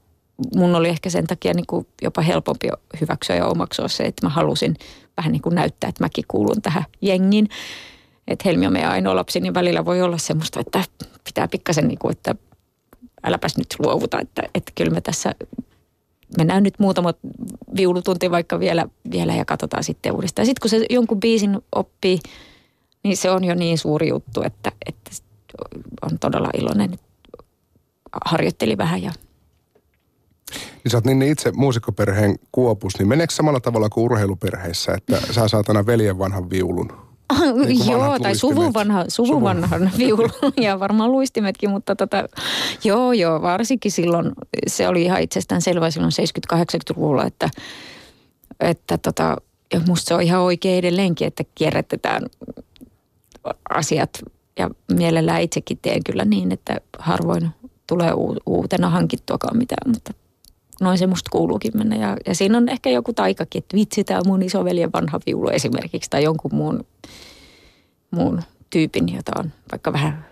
Mun 0.56 0.74
oli 0.74 0.88
ehkä 0.88 1.10
sen 1.10 1.26
takia 1.26 1.54
niin 1.54 1.66
kuin 1.66 1.86
jopa 2.02 2.22
helpompi 2.22 2.68
hyväksyä 3.00 3.36
ja 3.36 3.46
omaksua 3.46 3.88
se, 3.88 4.02
että 4.04 4.26
mä 4.26 4.30
halusin 4.30 4.76
vähän 5.16 5.32
niin 5.32 5.42
kuin 5.42 5.54
näyttää, 5.54 5.88
että 5.88 6.04
mäkin 6.04 6.24
kuulun 6.28 6.62
tähän 6.62 6.84
jengin. 7.00 7.48
Että 8.28 8.42
Helmi 8.48 8.66
on 8.66 8.72
meidän 8.72 8.92
ainoa 8.92 9.16
lapsi, 9.16 9.40
niin 9.40 9.54
välillä 9.54 9.84
voi 9.84 10.02
olla 10.02 10.18
semmoista, 10.18 10.60
että 10.60 10.84
pitää 11.24 11.48
pikkasen 11.48 11.88
niin 11.88 11.98
kuin, 11.98 12.12
että 12.12 12.34
äläpäs 13.22 13.56
nyt 13.56 13.74
luovuta, 13.78 14.20
että, 14.20 14.42
että 14.54 14.72
kyllä 14.74 14.90
me 14.90 15.00
tässä 15.00 15.34
mennään 16.36 16.62
nyt 16.62 16.74
muutama 16.78 17.14
viulutunti 17.76 18.30
vaikka 18.30 18.60
vielä, 18.60 18.86
vielä 19.10 19.34
ja 19.34 19.44
katsotaan 19.44 19.84
sitten 19.84 20.12
uudestaan. 20.12 20.46
Sitten 20.46 20.60
kun 20.60 20.70
se 20.70 20.86
jonkun 20.90 21.20
biisin 21.20 21.58
oppii, 21.72 22.18
niin 23.02 23.16
se 23.16 23.30
on 23.30 23.44
jo 23.44 23.54
niin 23.54 23.78
suuri 23.78 24.08
juttu, 24.08 24.42
että, 24.42 24.72
että 24.86 25.10
on 26.02 26.18
todella 26.18 26.50
iloinen, 26.54 26.98
harjoittelin 28.24 28.78
vähän 28.78 29.02
ja 29.02 29.12
niin 30.84 30.90
sä 30.90 30.96
oot 30.96 31.04
niin 31.04 31.22
itse 31.22 31.52
muusikkoperheen 31.52 32.36
kuopus, 32.52 32.98
niin 32.98 33.08
meneekö 33.08 33.34
samalla 33.34 33.60
tavalla 33.60 33.88
kuin 33.88 34.04
urheiluperheissä, 34.04 34.92
että 34.92 35.32
sä 35.32 35.48
saat 35.48 35.68
aina 35.68 35.86
veljen 35.86 36.18
vanhan 36.18 36.50
viulun? 36.50 37.09
Niin 37.66 37.90
joo, 37.90 38.18
tai 38.18 38.34
suvun, 38.34 38.74
vanha, 38.74 39.04
suvun 39.08 39.42
vanhan 39.42 39.90
viulu 39.98 40.28
ja 40.60 40.80
varmaan 40.80 41.12
luistimetkin, 41.12 41.70
mutta 41.70 41.96
tota, 41.96 42.28
joo 42.84 43.12
joo, 43.12 43.42
varsinkin 43.42 43.92
silloin 43.92 44.32
se 44.66 44.88
oli 44.88 45.02
ihan 45.02 45.22
itsestään 45.22 45.62
selvä 45.62 45.90
silloin 45.90 46.12
70-80-luvulla, 46.52 47.24
että, 47.26 47.50
että 48.60 48.98
tota, 48.98 49.36
ja 49.72 49.80
musta 49.88 50.08
se 50.08 50.14
on 50.14 50.22
ihan 50.22 50.40
oikein 50.40 50.78
edelleenkin, 50.78 51.26
että 51.26 51.44
kierrätetään 51.54 52.22
asiat 53.70 54.10
ja 54.58 54.70
mielellään 54.92 55.42
itsekin 55.42 55.78
teen 55.82 56.04
kyllä 56.04 56.24
niin, 56.24 56.52
että 56.52 56.80
harvoin 56.98 57.50
tulee 57.86 58.12
uutena 58.46 58.88
hankittuakaan 58.88 59.58
mitään, 59.58 59.92
mutta 59.92 60.12
noin 60.80 60.98
se 60.98 61.06
musta 61.06 61.30
kuuluukin 61.30 61.72
mennä. 61.74 61.96
Ja, 61.96 62.16
ja 62.26 62.34
siinä 62.34 62.58
on 62.58 62.68
ehkä 62.68 62.90
joku 62.90 63.12
taikakin, 63.12 63.58
että 63.58 63.76
vitsi, 63.76 64.04
tämä 64.04 64.20
mun 64.26 64.42
isoveljen 64.42 64.92
vanha 64.92 65.20
viulu 65.26 65.48
esimerkiksi 65.48 66.10
tai 66.10 66.24
jonkun 66.24 66.54
muun, 66.54 66.86
muun 68.10 68.42
tyypin, 68.70 69.14
jota 69.14 69.32
on 69.38 69.52
vaikka 69.72 69.92
vähän 69.92 70.26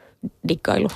dikkailu. 0.48 0.88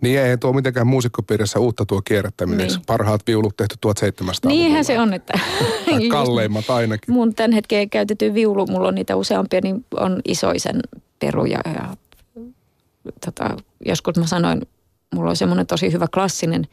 Niin 0.00 0.20
ei 0.20 0.38
tuo 0.38 0.52
mitenkään 0.52 0.86
muusikkopiirissä 0.86 1.58
uutta 1.58 1.86
tuo 1.86 2.02
kierrättäminen. 2.02 2.66
Niin. 2.66 2.80
Parhaat 2.86 3.20
viulut 3.26 3.56
tehty 3.56 3.76
1700 3.80 4.52
Niinhän 4.52 4.84
se 4.84 5.00
on, 5.00 5.14
että... 5.14 5.38
tai 5.90 6.08
kalleimmat 6.08 6.70
ainakin. 6.70 7.14
Mun 7.14 7.34
tämän 7.34 7.52
hetken 7.52 7.90
käytetty 7.90 8.34
viulu, 8.34 8.66
mulla 8.66 8.88
on 8.88 8.94
niitä 8.94 9.16
useampia, 9.16 9.60
niin 9.62 9.84
on 9.96 10.20
isoisen 10.24 10.80
peruja. 11.18 11.58
Ja, 11.74 11.96
tota, 13.24 13.56
joskus 13.86 14.16
mä 14.16 14.26
sanoin, 14.26 14.62
mulla 15.14 15.30
on 15.30 15.36
semmoinen 15.36 15.66
tosi 15.66 15.92
hyvä 15.92 16.06
klassinen 16.14 16.66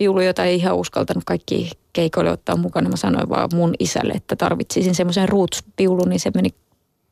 viulu, 0.00 0.20
jota 0.20 0.44
ei 0.44 0.56
ihan 0.56 0.76
uskaltanut 0.76 1.24
kaikki 1.24 1.70
keikoille 1.92 2.30
ottaa 2.30 2.56
mukana. 2.56 2.88
Mä 2.88 2.96
sanoin 2.96 3.28
vaan 3.28 3.48
mun 3.54 3.74
isälle, 3.78 4.12
että 4.12 4.36
tarvitsisin 4.36 4.94
semmoisen 4.94 5.28
roots-viulun, 5.28 6.08
niin 6.08 6.20
se 6.20 6.30
meni 6.34 6.50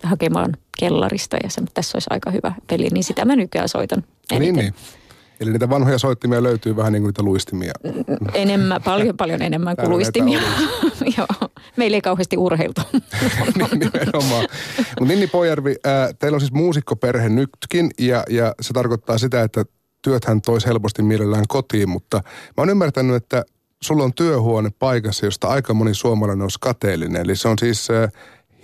hakemaan 0.03 0.57
kellarista 0.79 1.37
ja 1.42 1.51
sanoi, 1.51 1.64
että 1.64 1.75
tässä 1.75 1.97
olisi 1.97 2.09
aika 2.11 2.31
hyvä 2.31 2.53
peli, 2.66 2.88
niin 2.92 3.05
sitä 3.05 3.25
mä 3.25 3.37
nykyään 3.37 3.68
soitan 3.68 4.05
eniten. 4.33 4.55
Niin, 4.55 4.57
niin. 4.57 4.75
Eli 5.40 5.53
niitä 5.53 5.68
vanhoja 5.68 5.99
soittimia 5.99 6.42
löytyy 6.42 6.77
vähän 6.77 6.92
niin 6.92 7.03
kuin 7.03 7.09
niitä 7.09 7.23
luistimia. 7.23 7.73
Enemmän, 8.35 8.83
paljon 8.83 9.16
paljon 9.16 9.42
enemmän 9.42 9.77
kuin 9.77 9.90
luistimia. 9.90 10.40
Joo, 11.18 11.51
meillä 11.77 11.95
ei 11.95 12.01
kauheasti 12.01 12.37
urheiltu. 12.37 12.81
niin, 12.92 13.68
nimenomaan. 13.71 14.49
Mutta 14.79 15.05
Ninni 15.05 15.27
Pojärvi, 15.27 15.77
äh, 15.87 16.14
teillä 16.18 16.37
on 16.37 16.40
siis 16.40 16.53
muusikkoperhe 16.53 17.29
nytkin 17.29 17.90
ja, 17.99 18.25
ja 18.31 18.55
se 18.61 18.73
tarkoittaa 18.73 19.18
sitä, 19.18 19.42
että 19.42 19.64
työthän 20.03 20.43
toisi 20.43 20.67
helposti 20.67 21.03
mielellään 21.03 21.45
kotiin, 21.49 21.88
mutta 21.88 22.17
mä 22.17 22.55
oon 22.57 22.71
ymmärtänyt, 22.71 23.17
että 23.17 23.45
sulla 23.83 24.05
on 24.05 24.15
työhuone 24.15 24.71
paikassa, 24.79 25.27
josta 25.27 25.49
aika 25.49 25.75
moni 25.75 25.95
suomalainen 25.95 26.43
olisi 26.43 26.59
kateellinen. 26.61 27.23
Eli 27.23 27.37
se 27.37 27.49
on 27.49 27.59
siis 27.59 27.88
äh, 27.91 28.12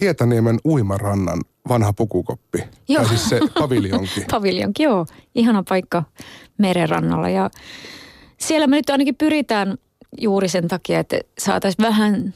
Hietaniemen 0.00 0.58
uimarannan 0.64 1.40
vanha 1.68 1.92
pukukoppi. 1.92 2.58
Joo. 2.88 3.02
Tai 3.02 3.08
siis 3.08 3.28
se 3.28 3.40
paviljonki. 3.58 4.24
paviljonki, 4.30 4.82
joo. 4.82 5.06
Ihana 5.34 5.64
paikka 5.68 6.02
merenrannalla. 6.58 7.28
Ja 7.28 7.50
siellä 8.38 8.66
me 8.66 8.76
nyt 8.76 8.90
ainakin 8.90 9.16
pyritään 9.16 9.78
juuri 10.18 10.48
sen 10.48 10.68
takia, 10.68 11.00
että 11.00 11.18
saataisiin 11.38 11.86
vähän, 11.86 12.34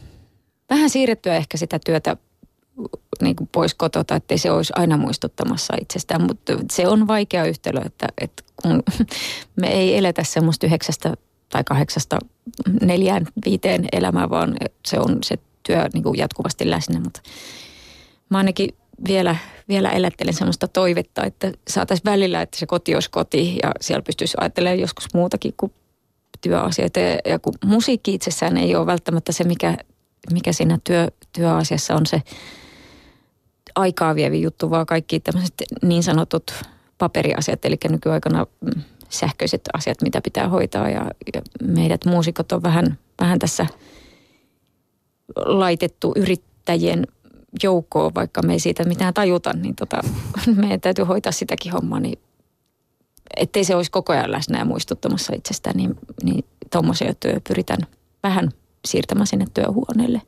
vähän 0.70 0.90
siirrettyä 0.90 1.36
ehkä 1.36 1.56
sitä 1.56 1.78
työtä 1.86 2.16
niin 3.22 3.36
kuin 3.36 3.48
pois 3.52 3.74
kotota, 3.74 4.16
ettei 4.16 4.38
se 4.38 4.50
olisi 4.50 4.72
aina 4.76 4.96
muistuttamassa 4.96 5.74
itsestään. 5.80 6.22
Mutta 6.22 6.52
se 6.72 6.88
on 6.88 7.06
vaikea 7.06 7.44
yhtälö, 7.44 7.80
että, 7.84 8.06
että 8.20 8.42
kun 8.62 8.82
me 9.60 9.66
ei 9.66 9.98
eletä 9.98 10.24
semmoista 10.24 10.66
yhdeksästä 10.66 11.14
tai 11.48 11.64
kahdeksasta 11.64 12.18
neljään 12.80 13.26
viiteen 13.44 13.88
elämää, 13.92 14.30
vaan 14.30 14.56
se 14.86 15.00
on 15.00 15.18
se 15.24 15.38
työ 15.62 15.88
niin 15.94 16.02
kuin 16.02 16.18
jatkuvasti 16.18 16.70
läsnä. 16.70 17.00
Mutta 17.00 17.20
mä 18.28 18.38
ainakin 18.38 18.74
vielä, 19.08 19.36
vielä 19.68 19.90
elättelen 19.90 20.34
semmoista 20.34 20.68
toivetta, 20.68 21.24
että 21.24 21.52
saataisiin 21.68 22.04
välillä, 22.04 22.42
että 22.42 22.58
se 22.58 22.66
koti 22.66 22.94
olisi 22.94 23.10
koti 23.10 23.58
ja 23.62 23.72
siellä 23.80 24.02
pystyisi 24.02 24.36
ajattelemaan 24.40 24.80
joskus 24.80 25.14
muutakin 25.14 25.54
kuin 25.56 25.72
työasioita. 26.40 27.00
Ja 27.00 27.38
kun 27.38 27.54
musiikki 27.64 28.14
itsessään 28.14 28.56
ei 28.56 28.76
ole 28.76 28.86
välttämättä 28.86 29.32
se, 29.32 29.44
mikä, 29.44 29.76
mikä 30.32 30.52
siinä 30.52 30.78
työ, 30.84 31.08
työasiassa 31.32 31.94
on 31.94 32.06
se 32.06 32.22
aikaa 33.74 34.14
vievi 34.14 34.42
juttu, 34.42 34.70
vaan 34.70 34.86
kaikki 34.86 35.20
tämmöiset 35.20 35.54
niin 35.82 36.02
sanotut 36.02 36.52
paperiasiat, 36.98 37.64
eli 37.64 37.76
nykyaikana 37.90 38.46
mm, 38.60 38.82
sähköiset 39.08 39.60
asiat, 39.72 40.02
mitä 40.02 40.20
pitää 40.20 40.48
hoitaa. 40.48 40.88
Ja, 40.88 41.10
ja 41.34 41.42
meidät 41.62 42.04
muusikot 42.04 42.52
on 42.52 42.62
vähän, 42.62 42.98
vähän 43.20 43.38
tässä 43.38 43.66
laitettu 45.36 46.12
yrittäjien 46.16 47.06
joukkoon, 47.62 48.14
vaikka 48.14 48.42
me 48.42 48.52
ei 48.52 48.58
siitä 48.58 48.84
mitään 48.84 49.14
tajuta, 49.14 49.52
niin 49.52 49.76
tota, 49.76 50.00
meidän 50.60 50.80
täytyy 50.80 51.04
hoitaa 51.04 51.32
sitäkin 51.32 51.72
hommaa, 51.72 52.00
niin 52.00 52.18
ettei 53.36 53.64
se 53.64 53.76
olisi 53.76 53.90
koko 53.90 54.12
ajan 54.12 54.32
läsnä 54.32 54.58
ja 54.58 54.64
muistuttamassa 54.64 55.32
itsestään, 55.34 55.76
niin, 55.76 55.94
niin 56.22 56.44
tuommoisia 56.72 57.14
työtä 57.14 57.40
pyritään 57.48 57.80
vähän 58.22 58.50
siirtämään 58.84 59.26
sinne 59.26 59.46
työhuoneelle. 59.54 60.22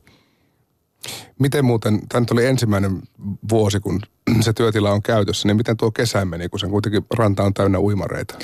Miten 1.39 1.65
muuten, 1.65 1.99
tämä 2.09 2.19
nyt 2.19 2.31
oli 2.31 2.45
ensimmäinen 2.45 3.01
vuosi, 3.49 3.79
kun 3.79 4.01
se 4.41 4.53
työtila 4.53 4.91
on 4.91 5.01
käytössä, 5.01 5.47
niin 5.47 5.57
miten 5.57 5.77
tuo 5.77 5.91
kesä 5.91 6.25
meni, 6.25 6.49
kun 6.49 6.59
sen 6.59 6.69
kuitenkin 6.69 7.05
ranta 7.13 7.43
on 7.43 7.53
täynnä 7.53 7.79
uimareita? 7.79 8.35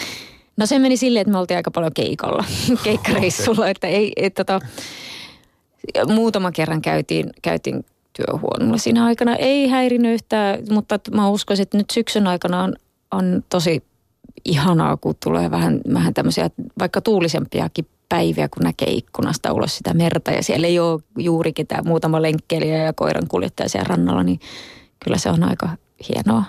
No 0.57 0.65
se 0.65 0.79
meni 0.79 0.97
silleen, 0.97 1.21
että 1.21 1.31
me 1.31 1.37
oltiin 1.37 1.57
aika 1.57 1.71
paljon 1.71 1.93
keikalla, 1.93 2.43
keikkareissulla, 2.83 3.69
että 3.69 3.87
ei, 3.87 4.13
et, 4.15 4.33
tota, 4.33 4.59
muutama 6.07 6.51
kerran 6.51 6.81
käytiin, 6.81 7.29
käytiin 7.41 7.85
työhuoneella 8.13 8.77
siinä 8.77 9.05
aikana. 9.05 9.35
Ei 9.35 9.67
häirinyt 9.67 10.13
yhtään, 10.13 10.59
mutta 10.69 10.99
mä 11.15 11.29
uskoisin, 11.29 11.63
että 11.63 11.77
nyt 11.77 11.89
syksyn 11.89 12.27
aikana 12.27 12.63
on, 12.63 12.75
on 13.11 13.43
tosi 13.49 13.83
ihanaa, 14.45 14.97
kun 14.97 15.15
tulee 15.23 15.51
vähän, 15.51 15.81
vähän 15.93 16.13
tämmöisiä 16.13 16.49
vaikka 16.79 17.01
tuulisempiakin 17.01 17.87
päiviä, 18.11 18.49
kun 18.49 18.63
näkee 18.63 18.89
ikkunasta 18.89 19.53
ulos 19.53 19.77
sitä 19.77 19.93
merta 19.93 20.31
ja 20.31 20.43
siellä 20.43 20.67
ei 20.67 20.79
ole 20.79 21.01
juuri 21.17 21.53
ketään 21.53 21.87
muutama 21.87 22.21
lenkkeilijä 22.21 22.77
ja 22.77 22.93
koiran 22.93 23.27
kuljettaja 23.27 23.69
siellä 23.69 23.87
rannalla, 23.87 24.23
niin 24.23 24.39
kyllä 25.03 25.17
se 25.17 25.29
on 25.29 25.43
aika 25.43 25.69
hienoa. 26.09 26.43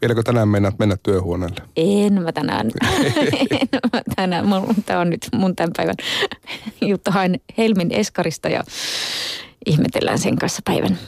Vieläkö 0.00 0.22
tänään 0.22 0.48
mennä, 0.48 0.72
mennä 0.78 0.96
työhuoneelle? 1.02 1.60
En 1.76 2.22
mä 2.22 2.32
tänään. 2.32 2.70
en 3.60 3.68
mä 3.92 4.02
tänään. 4.16 4.46
Tämä 4.86 5.00
on 5.00 5.10
nyt 5.10 5.28
mun 5.32 5.56
tämän 5.56 5.70
päivän 5.76 5.94
juttu. 6.90 7.10
Hain 7.10 7.40
Helmin 7.58 7.92
Eskarista 7.92 8.48
ja 8.48 8.64
ihmetellään 9.66 10.18
sen 10.18 10.36
kanssa 10.36 10.62
päivän 10.64 10.98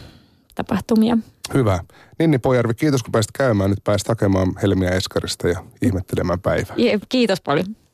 tapahtumia. 0.55 1.19
Hyvä. 1.55 1.85
Ninni 2.19 2.39
Pojärvi, 2.39 2.75
kiitos 2.75 3.03
kun 3.03 3.13
pääsit 3.13 3.33
käymään. 3.33 3.71
Nyt 3.71 3.85
pääsit 3.85 4.09
hakemaan 4.09 4.53
Helmiä 4.63 4.91
Eskarista 4.91 5.49
ja 5.49 5.65
ihmettelemään 5.83 6.41
päivää. 6.41 6.77
kiitos 7.09 7.41
paljon. 7.41 7.83